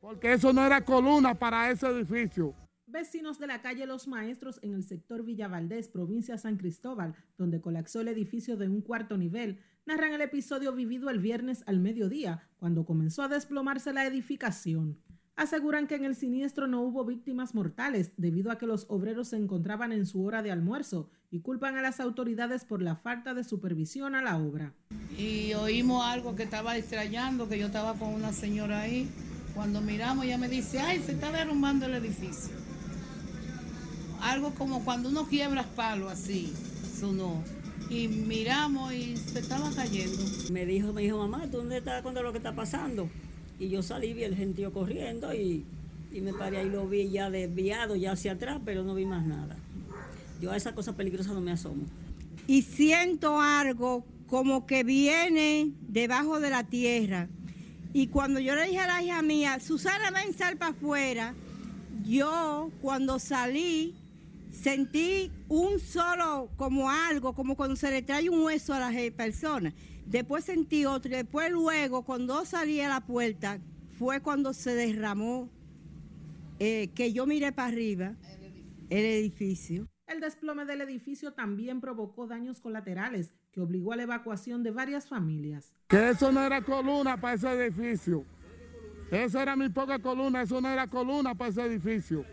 Porque 0.00 0.32
eso 0.32 0.52
no 0.52 0.64
era 0.64 0.82
columna 0.82 1.34
para 1.34 1.70
ese 1.70 1.86
edificio. 1.88 2.54
Vecinos 2.90 3.38
de 3.38 3.46
la 3.46 3.62
calle 3.62 3.86
Los 3.86 4.08
Maestros 4.08 4.58
en 4.62 4.74
el 4.74 4.82
sector 4.82 5.24
Villa 5.24 5.46
Valdés, 5.46 5.88
provincia 5.88 6.36
San 6.38 6.56
Cristóbal, 6.56 7.14
donde 7.38 7.60
colapsó 7.60 8.00
el 8.00 8.08
edificio 8.08 8.56
de 8.56 8.68
un 8.68 8.80
cuarto 8.80 9.16
nivel, 9.16 9.60
narran 9.86 10.12
el 10.12 10.22
episodio 10.22 10.72
vivido 10.72 11.08
el 11.08 11.20
viernes 11.20 11.62
al 11.66 11.78
mediodía, 11.78 12.48
cuando 12.58 12.84
comenzó 12.84 13.22
a 13.22 13.28
desplomarse 13.28 13.92
la 13.92 14.06
edificación. 14.06 14.98
Aseguran 15.36 15.86
que 15.86 15.94
en 15.94 16.04
el 16.04 16.16
siniestro 16.16 16.66
no 16.66 16.82
hubo 16.82 17.04
víctimas 17.04 17.54
mortales 17.54 18.12
debido 18.16 18.50
a 18.50 18.58
que 18.58 18.66
los 18.66 18.86
obreros 18.88 19.28
se 19.28 19.36
encontraban 19.36 19.92
en 19.92 20.04
su 20.04 20.24
hora 20.24 20.42
de 20.42 20.50
almuerzo 20.50 21.08
y 21.30 21.42
culpan 21.42 21.76
a 21.76 21.82
las 21.82 22.00
autoridades 22.00 22.64
por 22.64 22.82
la 22.82 22.96
falta 22.96 23.34
de 23.34 23.44
supervisión 23.44 24.16
a 24.16 24.22
la 24.22 24.36
obra. 24.36 24.74
Y 25.16 25.54
oímos 25.54 26.04
algo 26.04 26.34
que 26.34 26.42
estaba 26.42 26.76
extrañando, 26.76 27.48
que 27.48 27.58
yo 27.58 27.66
estaba 27.66 27.94
con 27.94 28.12
una 28.12 28.32
señora 28.32 28.80
ahí. 28.80 29.08
Cuando 29.54 29.80
miramos, 29.80 30.24
ella 30.24 30.38
me 30.38 30.48
dice, 30.48 30.80
ay, 30.80 31.00
se 31.00 31.12
está 31.12 31.30
derrumbando 31.30 31.86
el 31.86 31.94
edificio 31.94 32.69
algo 34.22 34.54
como 34.54 34.84
cuando 34.84 35.08
uno 35.08 35.26
quiebra 35.26 35.64
palo 35.76 36.08
así, 36.08 36.52
sonó. 36.98 37.42
Y 37.88 38.06
miramos 38.08 38.92
y 38.92 39.16
se 39.16 39.40
estaba 39.40 39.70
cayendo. 39.72 40.22
Me 40.52 40.64
dijo, 40.64 40.92
me 40.92 41.02
dijo, 41.02 41.18
mamá, 41.18 41.48
¿tú 41.50 41.58
dónde 41.58 41.78
estás 41.78 42.02
cuando 42.02 42.22
lo 42.22 42.30
que 42.30 42.38
está 42.38 42.54
pasando? 42.54 43.08
Y 43.58 43.68
yo 43.68 43.82
salí, 43.82 44.12
vi 44.12 44.22
el 44.24 44.36
gentío 44.36 44.72
corriendo 44.72 45.34
y, 45.34 45.64
y 46.12 46.20
me 46.20 46.32
paré 46.32 46.58
ahí, 46.58 46.70
lo 46.70 46.88
vi 46.88 47.10
ya 47.10 47.30
desviado, 47.30 47.96
ya 47.96 48.12
hacia 48.12 48.32
atrás, 48.32 48.60
pero 48.64 48.84
no 48.84 48.94
vi 48.94 49.06
más 49.06 49.26
nada. 49.26 49.56
Yo 50.40 50.52
a 50.52 50.56
esa 50.56 50.74
cosa 50.74 50.96
peligrosa 50.96 51.32
no 51.32 51.40
me 51.40 51.52
asomo. 51.52 51.82
Y 52.46 52.62
siento 52.62 53.40
algo 53.40 54.04
como 54.28 54.66
que 54.66 54.84
viene 54.84 55.72
debajo 55.88 56.38
de 56.40 56.50
la 56.50 56.64
tierra. 56.64 57.28
Y 57.92 58.06
cuando 58.06 58.38
yo 58.38 58.54
le 58.54 58.66
dije 58.66 58.78
a 58.78 58.86
la 58.86 59.02
hija 59.02 59.20
mía, 59.20 59.58
Susana, 59.58 60.12
ven, 60.12 60.32
sal 60.32 60.56
para 60.56 60.70
afuera, 60.70 61.34
yo 62.04 62.70
cuando 62.80 63.18
salí 63.18 63.94
sentí 64.50 65.32
un 65.48 65.78
solo, 65.78 66.50
como 66.56 66.90
algo, 66.90 67.34
como 67.34 67.56
cuando 67.56 67.76
se 67.76 67.90
le 67.90 68.02
trae 68.02 68.28
un 68.28 68.42
hueso 68.42 68.74
a 68.74 68.78
la 68.80 68.92
persona. 69.16 69.72
Después 70.06 70.44
sentí 70.44 70.84
otro 70.84 71.12
y 71.12 71.16
después 71.16 71.50
luego, 71.50 72.04
cuando 72.04 72.44
salí 72.44 72.80
a 72.80 72.88
la 72.88 73.00
puerta, 73.00 73.60
fue 73.98 74.20
cuando 74.20 74.52
se 74.52 74.74
derramó, 74.74 75.48
eh, 76.58 76.90
que 76.94 77.12
yo 77.12 77.26
miré 77.26 77.52
para 77.52 77.68
arriba, 77.68 78.16
el 78.90 79.04
edificio. 79.04 79.88
El 80.06 80.20
desplome 80.20 80.64
del 80.64 80.80
edificio 80.80 81.32
también 81.32 81.80
provocó 81.80 82.26
daños 82.26 82.60
colaterales 82.60 83.32
que 83.52 83.60
obligó 83.60 83.92
a 83.92 83.96
la 83.96 84.02
evacuación 84.02 84.62
de 84.62 84.72
varias 84.72 85.06
familias. 85.06 85.72
Que 85.86 86.10
eso 86.10 86.32
no 86.32 86.42
era 86.42 86.62
columna 86.62 87.20
para 87.20 87.34
ese 87.34 87.48
edificio. 87.52 88.24
Eso 89.10 89.40
era 89.40 89.54
mi 89.54 89.68
poca 89.68 89.98
columna, 89.98 90.42
eso 90.42 90.60
no 90.60 90.68
era 90.68 90.86
columna 90.86 91.34
para 91.34 91.50
ese 91.50 91.62
edificio. 91.62 92.24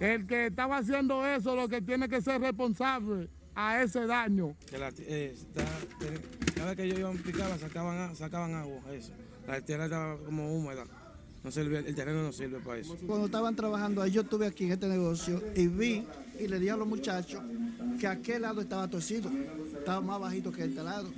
El 0.00 0.26
que 0.26 0.46
estaba 0.46 0.78
haciendo 0.78 1.26
eso 1.26 1.54
lo 1.54 1.68
que 1.68 1.82
tiene 1.82 2.08
que 2.08 2.22
ser 2.22 2.40
responsable 2.40 3.28
a 3.54 3.82
ese 3.82 4.06
daño. 4.06 4.56
Que 4.70 4.78
la, 4.78 4.90
eh, 4.98 5.36
cada 6.54 6.68
vez 6.68 6.76
que 6.76 6.84
ellos 6.84 6.98
iban 6.98 7.18
picaban 7.18 7.58
sacaban, 7.58 8.16
sacaban 8.16 8.54
agua, 8.54 8.80
eso. 8.92 9.12
La 9.46 9.60
tierra 9.60 9.84
estaba 9.84 10.16
como 10.16 10.56
húmeda. 10.56 10.84
No 11.44 11.50
sirve, 11.50 11.78
el 11.78 11.94
terreno 11.94 12.22
no 12.22 12.32
sirve 12.32 12.60
para 12.60 12.78
eso. 12.78 12.96
Cuando 13.06 13.26
estaban 13.26 13.54
trabajando 13.54 14.00
ahí, 14.00 14.10
yo 14.10 14.22
estuve 14.22 14.46
aquí 14.46 14.64
en 14.64 14.72
este 14.72 14.88
negocio 14.88 15.42
y 15.54 15.66
vi 15.66 16.06
y 16.38 16.48
le 16.48 16.58
dije 16.58 16.70
a 16.70 16.76
los 16.76 16.88
muchachos 16.88 17.42
que 17.98 18.06
aquel 18.06 18.42
lado 18.42 18.62
estaba 18.62 18.88
torcido, 18.88 19.30
estaba 19.78 20.00
más 20.00 20.18
bajito 20.18 20.50
que 20.50 20.64
este 20.64 20.82
lado. 20.82 21.10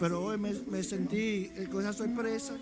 Pero 0.00 0.24
hoy 0.24 0.38
me, 0.38 0.82
sentí 0.82 1.50
con 1.70 1.82
esa 1.82 1.92
sorpresa 1.92 2.56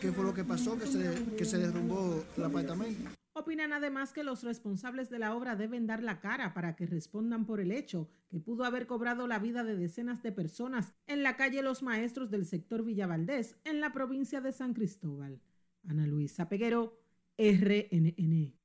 que 0.00 0.12
fue 0.12 0.24
lo 0.24 0.34
que 0.34 0.44
pasó, 0.44 0.78
que 0.78 0.86
se, 0.86 1.36
que 1.36 1.44
se 1.44 1.58
derrumbó 1.58 2.22
el 2.36 2.44
apartamento. 2.44 3.10
Opinan 3.38 3.72
además 3.72 4.12
que 4.12 4.24
los 4.24 4.42
responsables 4.42 5.10
de 5.10 5.20
la 5.20 5.32
obra 5.36 5.54
deben 5.54 5.86
dar 5.86 6.02
la 6.02 6.18
cara 6.18 6.54
para 6.54 6.74
que 6.74 6.86
respondan 6.86 7.46
por 7.46 7.60
el 7.60 7.70
hecho 7.70 8.10
que 8.28 8.40
pudo 8.40 8.64
haber 8.64 8.88
cobrado 8.88 9.28
la 9.28 9.38
vida 9.38 9.62
de 9.62 9.76
decenas 9.76 10.24
de 10.24 10.32
personas 10.32 10.92
en 11.06 11.22
la 11.22 11.36
calle 11.36 11.62
Los 11.62 11.84
Maestros 11.84 12.32
del 12.32 12.46
sector 12.46 12.84
Villavaldés, 12.84 13.54
en 13.64 13.80
la 13.80 13.92
provincia 13.92 14.40
de 14.40 14.50
San 14.50 14.74
Cristóbal. 14.74 15.40
Ana 15.86 16.04
Luisa 16.04 16.48
Peguero, 16.48 17.00
RNN. 17.38 18.58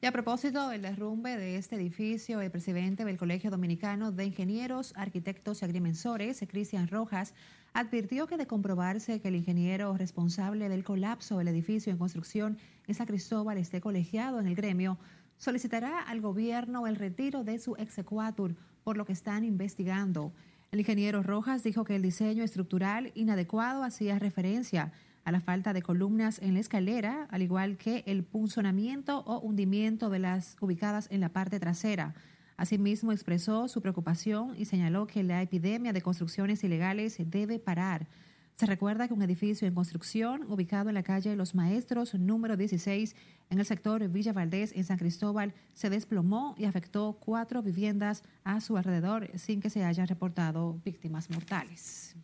Y 0.00 0.06
a 0.06 0.12
propósito 0.12 0.68
del 0.70 0.82
derrumbe 0.82 1.36
de 1.36 1.56
este 1.56 1.76
edificio, 1.76 2.40
el 2.40 2.50
presidente 2.50 3.04
del 3.04 3.18
Colegio 3.18 3.50
Dominicano 3.50 4.12
de 4.12 4.24
Ingenieros, 4.24 4.94
Arquitectos 4.96 5.60
y 5.60 5.64
Agrimensores, 5.66 6.42
Cristian 6.48 6.88
Rojas, 6.88 7.34
advirtió 7.76 8.26
que 8.26 8.38
de 8.38 8.46
comprobarse 8.46 9.20
que 9.20 9.28
el 9.28 9.34
ingeniero 9.34 9.94
responsable 9.98 10.70
del 10.70 10.82
colapso 10.82 11.36
del 11.36 11.48
edificio 11.48 11.92
en 11.92 11.98
construcción 11.98 12.56
en 12.86 12.94
San 12.94 13.06
Cristóbal 13.06 13.58
esté 13.58 13.82
colegiado 13.82 14.40
en 14.40 14.46
el 14.46 14.54
gremio, 14.54 14.96
solicitará 15.36 16.00
al 16.00 16.22
gobierno 16.22 16.86
el 16.86 16.96
retiro 16.96 17.44
de 17.44 17.58
su 17.58 17.76
exequatur, 17.76 18.56
por 18.82 18.96
lo 18.96 19.04
que 19.04 19.12
están 19.12 19.44
investigando. 19.44 20.32
El 20.72 20.80
ingeniero 20.80 21.22
Rojas 21.22 21.62
dijo 21.64 21.84
que 21.84 21.96
el 21.96 22.00
diseño 22.00 22.44
estructural 22.44 23.12
inadecuado 23.14 23.84
hacía 23.84 24.18
referencia 24.18 24.92
a 25.24 25.30
la 25.30 25.40
falta 25.40 25.74
de 25.74 25.82
columnas 25.82 26.38
en 26.40 26.54
la 26.54 26.60
escalera, 26.60 27.28
al 27.30 27.42
igual 27.42 27.76
que 27.76 28.04
el 28.06 28.24
punzonamiento 28.24 29.18
o 29.26 29.40
hundimiento 29.40 30.08
de 30.08 30.20
las 30.20 30.56
ubicadas 30.62 31.08
en 31.10 31.20
la 31.20 31.28
parte 31.28 31.60
trasera. 31.60 32.14
Asimismo, 32.56 33.12
expresó 33.12 33.68
su 33.68 33.80
preocupación 33.82 34.54
y 34.56 34.64
señaló 34.64 35.06
que 35.06 35.22
la 35.22 35.42
epidemia 35.42 35.92
de 35.92 36.02
construcciones 36.02 36.64
ilegales 36.64 37.16
debe 37.18 37.58
parar. 37.58 38.08
Se 38.56 38.64
recuerda 38.64 39.06
que 39.06 39.12
un 39.12 39.20
edificio 39.20 39.68
en 39.68 39.74
construcción 39.74 40.50
ubicado 40.50 40.88
en 40.88 40.94
la 40.94 41.02
calle 41.02 41.36
Los 41.36 41.54
Maestros 41.54 42.14
número 42.14 42.56
16 42.56 43.14
en 43.50 43.58
el 43.58 43.66
sector 43.66 44.08
Villa 44.08 44.32
Valdés 44.32 44.72
en 44.74 44.84
San 44.84 44.96
Cristóbal 44.96 45.52
se 45.74 45.90
desplomó 45.90 46.54
y 46.56 46.64
afectó 46.64 47.18
cuatro 47.20 47.62
viviendas 47.62 48.22
a 48.44 48.62
su 48.62 48.78
alrededor 48.78 49.30
sin 49.34 49.60
que 49.60 49.68
se 49.68 49.84
hayan 49.84 50.08
reportado 50.08 50.80
víctimas 50.82 51.28
mortales. 51.28 52.16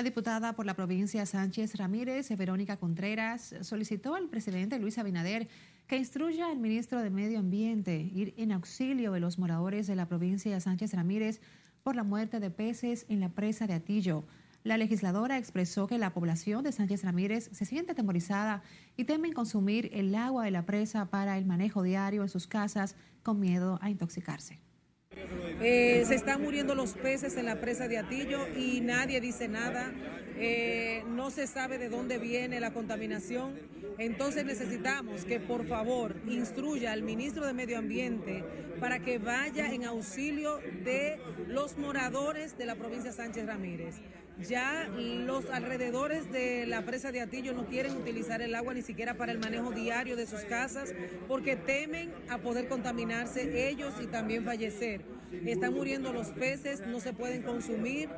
La 0.00 0.04
diputada 0.04 0.54
por 0.54 0.64
la 0.64 0.72
provincia 0.72 1.26
Sánchez 1.26 1.74
Ramírez, 1.74 2.34
Verónica 2.34 2.78
Contreras, 2.78 3.54
solicitó 3.60 4.14
al 4.14 4.30
presidente 4.30 4.78
Luis 4.78 4.96
Abinader 4.96 5.46
que 5.86 5.98
instruya 5.98 6.46
al 6.46 6.58
ministro 6.58 7.02
de 7.02 7.10
Medio 7.10 7.38
Ambiente 7.38 8.10
ir 8.14 8.32
en 8.38 8.52
auxilio 8.52 9.12
de 9.12 9.20
los 9.20 9.38
moradores 9.38 9.86
de 9.86 9.96
la 9.96 10.08
provincia 10.08 10.58
Sánchez 10.58 10.94
Ramírez 10.94 11.42
por 11.82 11.96
la 11.96 12.02
muerte 12.02 12.40
de 12.40 12.50
peces 12.50 13.04
en 13.10 13.20
la 13.20 13.28
presa 13.28 13.66
de 13.66 13.74
Atillo. 13.74 14.24
La 14.64 14.78
legisladora 14.78 15.36
expresó 15.36 15.86
que 15.86 15.98
la 15.98 16.14
población 16.14 16.64
de 16.64 16.72
Sánchez 16.72 17.04
Ramírez 17.04 17.50
se 17.52 17.66
siente 17.66 17.92
atemorizada 17.92 18.62
y 18.96 19.04
temen 19.04 19.34
consumir 19.34 19.90
el 19.92 20.14
agua 20.14 20.46
de 20.46 20.50
la 20.50 20.64
presa 20.64 21.10
para 21.10 21.36
el 21.36 21.44
manejo 21.44 21.82
diario 21.82 22.22
en 22.22 22.30
sus 22.30 22.46
casas 22.46 22.96
con 23.22 23.38
miedo 23.38 23.78
a 23.82 23.90
intoxicarse. 23.90 24.60
Eh, 25.62 26.04
se 26.06 26.14
están 26.14 26.40
muriendo 26.40 26.74
los 26.74 26.94
peces 26.94 27.36
en 27.36 27.44
la 27.44 27.60
presa 27.60 27.86
de 27.86 27.98
Atillo 27.98 28.48
y 28.56 28.80
nadie 28.80 29.20
dice 29.20 29.46
nada. 29.46 29.92
Eh, 30.38 31.04
no 31.08 31.30
se 31.30 31.46
sabe 31.46 31.76
de 31.76 31.90
dónde 31.90 32.18
viene 32.18 32.60
la 32.60 32.72
contaminación. 32.72 33.58
Entonces 33.98 34.46
necesitamos 34.46 35.26
que 35.26 35.38
por 35.38 35.66
favor 35.66 36.16
instruya 36.26 36.92
al 36.92 37.02
ministro 37.02 37.46
de 37.46 37.52
Medio 37.52 37.76
Ambiente 37.76 38.42
para 38.80 39.00
que 39.00 39.18
vaya 39.18 39.70
en 39.70 39.84
auxilio 39.84 40.60
de 40.82 41.18
los 41.46 41.76
moradores 41.76 42.56
de 42.56 42.64
la 42.64 42.76
provincia 42.76 43.12
Sánchez 43.12 43.44
Ramírez. 43.44 43.96
Ya 44.48 44.88
los 44.96 45.50
alrededores 45.50 46.32
de 46.32 46.64
la 46.64 46.86
presa 46.86 47.12
de 47.12 47.20
Atillo 47.20 47.52
no 47.52 47.66
quieren 47.66 47.94
utilizar 47.98 48.40
el 48.40 48.54
agua 48.54 48.72
ni 48.72 48.80
siquiera 48.80 49.12
para 49.12 49.32
el 49.32 49.38
manejo 49.38 49.72
diario 49.72 50.16
de 50.16 50.26
sus 50.26 50.40
casas 50.40 50.94
porque 51.28 51.56
temen 51.56 52.10
a 52.30 52.38
poder 52.38 52.66
contaminarse 52.66 53.68
ellos 53.68 53.92
y 54.02 54.06
también 54.06 54.46
fallecer. 54.46 55.19
Están 55.32 55.74
muriendo 55.74 56.12
los 56.12 56.28
peces, 56.28 56.84
no 56.86 57.00
se 57.00 57.12
pueden 57.12 57.42
consumir. 57.42 58.10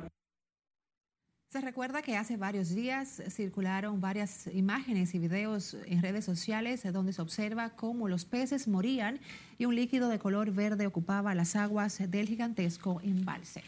Se 1.49 1.61
recuerda 1.61 2.01
que 2.01 2.17
hace 2.17 2.35
varios 2.35 2.73
días 2.73 3.21
circularon 3.29 4.01
varias 4.01 4.47
imágenes 4.47 5.13
y 5.13 5.19
videos 5.19 5.77
en 5.85 6.01
redes 6.01 6.25
sociales 6.25 6.81
donde 6.91 7.13
se 7.13 7.21
observa 7.21 7.75
cómo 7.75 8.07
los 8.07 8.25
peces 8.25 8.67
morían 8.67 9.19
y 9.59 9.65
un 9.65 9.75
líquido 9.75 10.09
de 10.09 10.17
color 10.17 10.51
verde 10.51 10.87
ocupaba 10.87 11.35
las 11.35 11.55
aguas 11.55 11.99
del 12.09 12.27
gigantesco 12.27 12.99
embalse. 13.03 13.63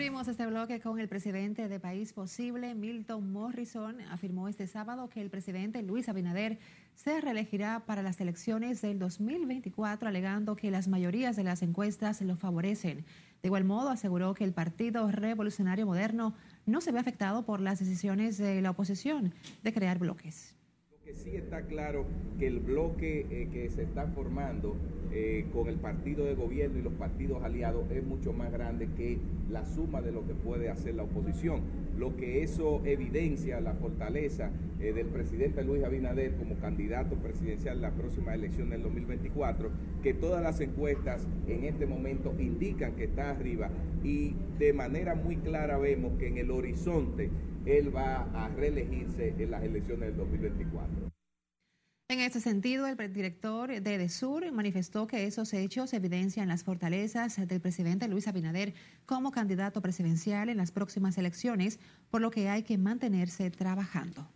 Abrimos 0.00 0.28
este 0.28 0.46
bloque 0.46 0.80
con 0.80 0.98
el 0.98 1.08
presidente 1.08 1.68
de 1.68 1.78
País 1.78 2.14
Posible, 2.14 2.74
Milton 2.74 3.30
Morrison. 3.32 4.00
Afirmó 4.10 4.48
este 4.48 4.66
sábado 4.66 5.10
que 5.10 5.20
el 5.20 5.28
presidente 5.28 5.82
Luis 5.82 6.08
Abinader 6.08 6.58
se 6.94 7.20
reelegirá 7.20 7.80
para 7.80 8.02
las 8.02 8.18
elecciones 8.18 8.80
del 8.80 8.98
2024, 8.98 10.08
alegando 10.08 10.56
que 10.56 10.70
las 10.70 10.88
mayorías 10.88 11.36
de 11.36 11.44
las 11.44 11.60
encuestas 11.60 12.22
lo 12.22 12.34
favorecen. 12.34 13.04
De 13.42 13.48
igual 13.48 13.64
modo, 13.64 13.90
aseguró 13.90 14.32
que 14.32 14.44
el 14.44 14.54
Partido 14.54 15.10
Revolucionario 15.10 15.84
Moderno 15.84 16.34
no 16.64 16.80
se 16.80 16.92
ve 16.92 16.98
afectado 16.98 17.44
por 17.44 17.60
las 17.60 17.78
decisiones 17.78 18.38
de 18.38 18.62
la 18.62 18.70
oposición 18.70 19.34
de 19.62 19.72
crear 19.74 19.98
bloques 19.98 20.54
sí 21.14 21.36
está 21.36 21.62
claro 21.62 22.06
que 22.38 22.46
el 22.46 22.60
bloque 22.60 23.26
eh, 23.30 23.48
que 23.52 23.68
se 23.70 23.82
está 23.82 24.06
formando 24.06 24.76
eh, 25.12 25.46
con 25.52 25.68
el 25.68 25.76
partido 25.76 26.24
de 26.24 26.34
gobierno 26.34 26.78
y 26.78 26.82
los 26.82 26.92
partidos 26.92 27.42
aliados 27.42 27.90
es 27.90 28.04
mucho 28.04 28.32
más 28.32 28.52
grande 28.52 28.88
que 28.96 29.18
la 29.50 29.64
suma 29.64 30.00
de 30.00 30.12
lo 30.12 30.24
que 30.26 30.34
puede 30.34 30.70
hacer 30.70 30.94
la 30.94 31.02
oposición. 31.02 31.62
Lo 31.98 32.16
que 32.16 32.42
eso 32.42 32.80
evidencia 32.84 33.60
la 33.60 33.74
fortaleza 33.74 34.50
eh, 34.80 34.92
del 34.92 35.08
presidente 35.08 35.64
Luis 35.64 35.82
Abinader 35.82 36.36
como 36.36 36.54
candidato 36.56 37.16
presidencial 37.16 37.76
en 37.76 37.82
la 37.82 37.90
próxima 37.90 38.34
elección 38.34 38.70
del 38.70 38.82
2024, 38.82 39.70
que 40.02 40.14
todas 40.14 40.42
las 40.42 40.60
encuestas 40.60 41.26
en 41.48 41.64
este 41.64 41.86
momento 41.86 42.32
indican 42.38 42.94
que 42.94 43.04
está 43.04 43.30
arriba 43.30 43.68
y 44.04 44.34
de 44.58 44.72
manera 44.72 45.14
muy 45.14 45.36
clara 45.36 45.76
vemos 45.76 46.12
que 46.18 46.28
en 46.28 46.38
el 46.38 46.50
horizonte 46.50 47.30
él 47.66 47.94
va 47.94 48.28
a 48.34 48.48
reelegirse 48.48 49.34
en 49.38 49.50
las 49.50 49.62
elecciones 49.62 50.08
del 50.08 50.16
2024. 50.16 51.10
En 52.10 52.18
este 52.18 52.40
sentido, 52.40 52.88
el 52.88 53.12
director 53.12 53.68
de 53.68 53.98
DESUR 53.98 54.50
manifestó 54.50 55.06
que 55.06 55.26
esos 55.26 55.52
hechos 55.54 55.92
evidencian 55.92 56.48
las 56.48 56.64
fortalezas 56.64 57.36
del 57.46 57.60
presidente 57.60 58.08
Luis 58.08 58.26
Abinader 58.26 58.74
como 59.06 59.30
candidato 59.30 59.80
presidencial 59.80 60.48
en 60.48 60.56
las 60.56 60.72
próximas 60.72 61.18
elecciones, 61.18 61.78
por 62.10 62.20
lo 62.20 62.32
que 62.32 62.48
hay 62.48 62.64
que 62.64 62.78
mantenerse 62.78 63.48
trabajando. 63.52 64.26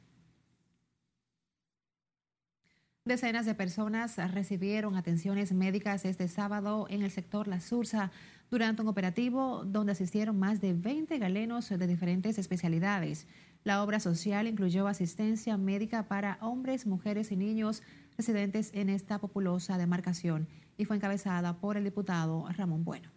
Decenas 3.06 3.44
de 3.44 3.54
personas 3.54 4.16
recibieron 4.32 4.96
atenciones 4.96 5.52
médicas 5.52 6.06
este 6.06 6.26
sábado 6.26 6.86
en 6.88 7.02
el 7.02 7.10
sector 7.10 7.46
La 7.48 7.60
Sursa 7.60 8.10
durante 8.50 8.80
un 8.80 8.88
operativo 8.88 9.62
donde 9.66 9.92
asistieron 9.92 10.38
más 10.38 10.62
de 10.62 10.72
20 10.72 11.18
galenos 11.18 11.68
de 11.68 11.86
diferentes 11.86 12.38
especialidades. 12.38 13.26
La 13.62 13.82
obra 13.82 14.00
social 14.00 14.46
incluyó 14.46 14.88
asistencia 14.88 15.58
médica 15.58 16.04
para 16.04 16.38
hombres, 16.40 16.86
mujeres 16.86 17.30
y 17.30 17.36
niños 17.36 17.82
residentes 18.16 18.70
en 18.72 18.88
esta 18.88 19.18
populosa 19.18 19.76
demarcación 19.76 20.48
y 20.78 20.86
fue 20.86 20.96
encabezada 20.96 21.58
por 21.58 21.76
el 21.76 21.84
diputado 21.84 22.46
Ramón 22.56 22.86
Bueno. 22.86 23.10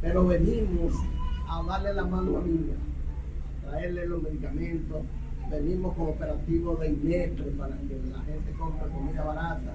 Pero 0.00 0.26
venimos 0.26 0.92
a 1.48 1.62
darle 1.62 1.94
la 1.94 2.04
mano 2.04 2.36
a 2.36 2.40
Villa, 2.40 2.74
a 3.62 3.70
traerle 3.70 4.06
los 4.08 4.24
medicamentos, 4.24 5.04
venimos 5.50 5.96
con 5.96 6.08
operativos 6.08 6.80
de 6.80 6.88
INEPRE 6.90 7.50
para 7.52 7.76
que 7.76 8.00
la 8.10 8.22
gente 8.22 8.52
compre 8.52 8.88
comida 8.88 9.24
barata, 9.24 9.74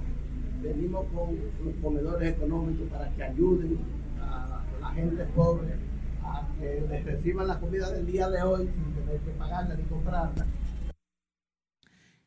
venimos 0.62 1.06
con 1.14 1.38
comedores 1.82 2.34
económicos 2.34 2.88
para 2.90 3.12
que 3.14 3.24
ayuden 3.24 3.78
a 4.22 4.64
la 4.80 4.90
gente 4.92 5.24
pobre 5.36 5.76
a 6.24 6.48
que 6.60 6.86
les 6.90 7.06
reciban 7.06 7.48
la 7.48 7.60
comida 7.60 7.92
del 7.92 8.06
día 8.06 8.30
de 8.30 8.42
hoy 8.42 8.68
sin 8.68 8.94
tener 8.96 9.20
que 9.20 9.32
pagarla 9.32 9.76
ni 9.76 9.84
comprarla. 9.84 10.46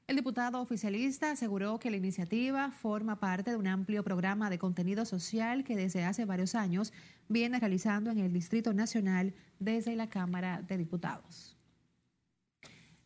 El 0.06 0.16
diputado 0.16 0.60
oficialista 0.60 1.30
aseguró 1.32 1.78
que 1.78 1.90
la 1.90 1.98
iniciativa 1.98 2.70
forma 2.70 3.20
parte 3.20 3.50
de 3.50 3.56
un 3.56 3.66
amplio 3.66 4.02
programa 4.02 4.48
de 4.48 4.58
contenido 4.58 5.04
social 5.04 5.64
que 5.64 5.76
desde 5.76 6.04
hace 6.04 6.24
varios 6.24 6.54
años 6.54 6.94
viene 7.28 7.58
realizando 7.60 8.10
en 8.10 8.18
el 8.18 8.32
Distrito 8.32 8.72
Nacional 8.72 9.34
desde 9.58 9.96
la 9.96 10.08
Cámara 10.08 10.62
de 10.66 10.78
Diputados. 10.78 11.57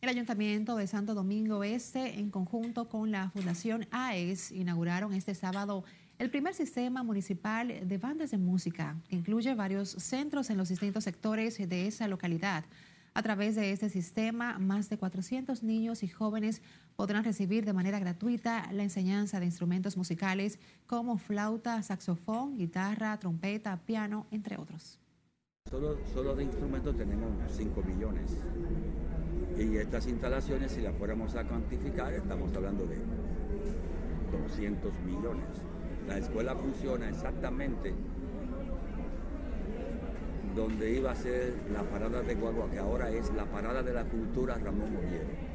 El 0.03 0.09
Ayuntamiento 0.09 0.75
de 0.75 0.85
Santo 0.85 1.13
Domingo 1.13 1.63
Este, 1.63 2.19
en 2.19 2.29
conjunto 2.29 2.89
con 2.89 3.09
la 3.09 3.29
Fundación 3.29 3.87
AES, 3.89 4.51
inauguraron 4.51 5.13
este 5.13 5.33
sábado 5.33 5.85
el 6.19 6.29
primer 6.29 6.53
sistema 6.53 7.03
municipal 7.03 7.87
de 7.87 7.97
bandas 7.97 8.31
de 8.31 8.37
música, 8.37 8.97
que 9.07 9.15
incluye 9.15 9.55
varios 9.55 9.91
centros 9.91 10.49
en 10.49 10.57
los 10.57 10.67
distintos 10.67 11.05
sectores 11.05 11.57
de 11.57 11.87
esa 11.87 12.09
localidad. 12.09 12.65
A 13.13 13.23
través 13.23 13.55
de 13.55 13.71
este 13.71 13.87
sistema, 13.87 14.59
más 14.59 14.89
de 14.89 14.97
400 14.97 15.63
niños 15.63 16.03
y 16.03 16.09
jóvenes 16.09 16.61
podrán 16.97 17.23
recibir 17.23 17.63
de 17.63 17.71
manera 17.71 17.97
gratuita 17.97 18.69
la 18.73 18.83
enseñanza 18.83 19.39
de 19.39 19.45
instrumentos 19.45 19.95
musicales 19.95 20.59
como 20.85 21.17
flauta, 21.17 21.81
saxofón, 21.81 22.57
guitarra, 22.57 23.17
trompeta, 23.21 23.77
piano, 23.85 24.27
entre 24.31 24.57
otros. 24.57 24.99
Solo, 25.73 25.97
solo 26.13 26.35
de 26.35 26.43
instrumentos 26.43 26.95
tenemos 26.95 27.31
5 27.49 27.81
millones. 27.81 28.37
Y 29.57 29.75
estas 29.77 30.05
instalaciones, 30.05 30.71
si 30.71 30.81
las 30.81 30.95
fuéramos 30.95 31.33
a 31.35 31.47
cuantificar, 31.47 32.13
estamos 32.13 32.55
hablando 32.55 32.85
de 32.85 32.97
200 34.31 34.93
millones. 35.03 35.47
La 36.07 36.19
escuela 36.19 36.55
funciona 36.55 37.09
exactamente 37.09 37.91
donde 40.55 40.93
iba 40.93 41.09
a 41.09 41.15
ser 41.15 41.55
la 41.73 41.81
parada 41.81 42.21
de 42.21 42.35
Guagua, 42.35 42.69
que 42.69 42.77
ahora 42.77 43.09
es 43.09 43.33
la 43.33 43.45
parada 43.45 43.81
de 43.81 43.93
la 43.93 44.03
cultura 44.03 44.59
Ramón 44.59 44.95
Oviedo. 44.95 45.52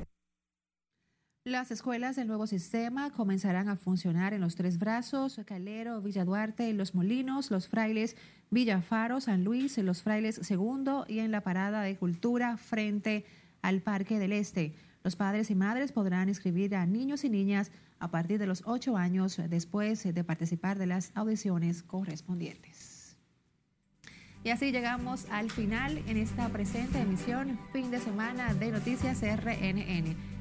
Las 1.49 1.71
escuelas 1.71 2.15
del 2.15 2.29
nuevo 2.29 2.47
sistema 2.47 3.09
comenzarán 3.11 3.71
a 3.71 3.77
funcionar 3.77 4.35
en 4.35 4.43
los 4.43 4.55
Tres 4.55 4.79
Brazos, 4.79 5.41
Calero, 5.47 6.03
Villa 6.03 6.27
Duarte, 6.27 6.75
Los 6.75 6.95
Molinos, 6.95 7.51
Los 7.51 7.69
Frailes, 7.69 8.17
Villa 8.51 8.83
Faro, 8.83 9.19
San 9.23 9.45
Luis, 9.45 9.79
Los 9.79 10.03
Frailes 10.03 10.35
Segundo 10.43 11.07
y 11.09 11.21
en 11.21 11.31
la 11.31 11.41
parada 11.41 11.81
de 11.81 11.97
cultura 11.97 12.59
frente 12.59 13.25
al 13.63 13.81
Parque 13.81 14.19
del 14.19 14.33
Este. 14.33 14.75
Los 15.03 15.17
padres 15.17 15.51
y 15.51 15.55
madres 15.55 15.91
podrán 15.91 16.29
inscribir 16.29 16.77
a 16.77 16.85
niños 16.85 17.25
y 17.25 17.31
niñas 17.31 17.71
a 17.99 18.11
partir 18.11 18.39
de 18.39 18.47
los 18.47 18.63
ocho 18.67 18.99
años 18.99 19.41
después 19.49 20.05
de 20.05 20.25
participar 20.25 20.79
de 20.79 20.89
las 20.89 21.13
audiciones 21.15 21.83
correspondientes. 21.83 23.17
Y 24.45 24.51
así 24.51 24.71
llegamos 24.71 25.25
al 25.31 25.51
final 25.51 25.97
en 26.07 26.19
esta 26.19 26.51
presente 26.51 27.01
emisión 27.01 27.59
fin 27.73 27.91
de 27.91 28.01
semana 28.01 28.53
de 28.53 28.71
Noticias 28.71 29.23
RNN. 29.23 30.38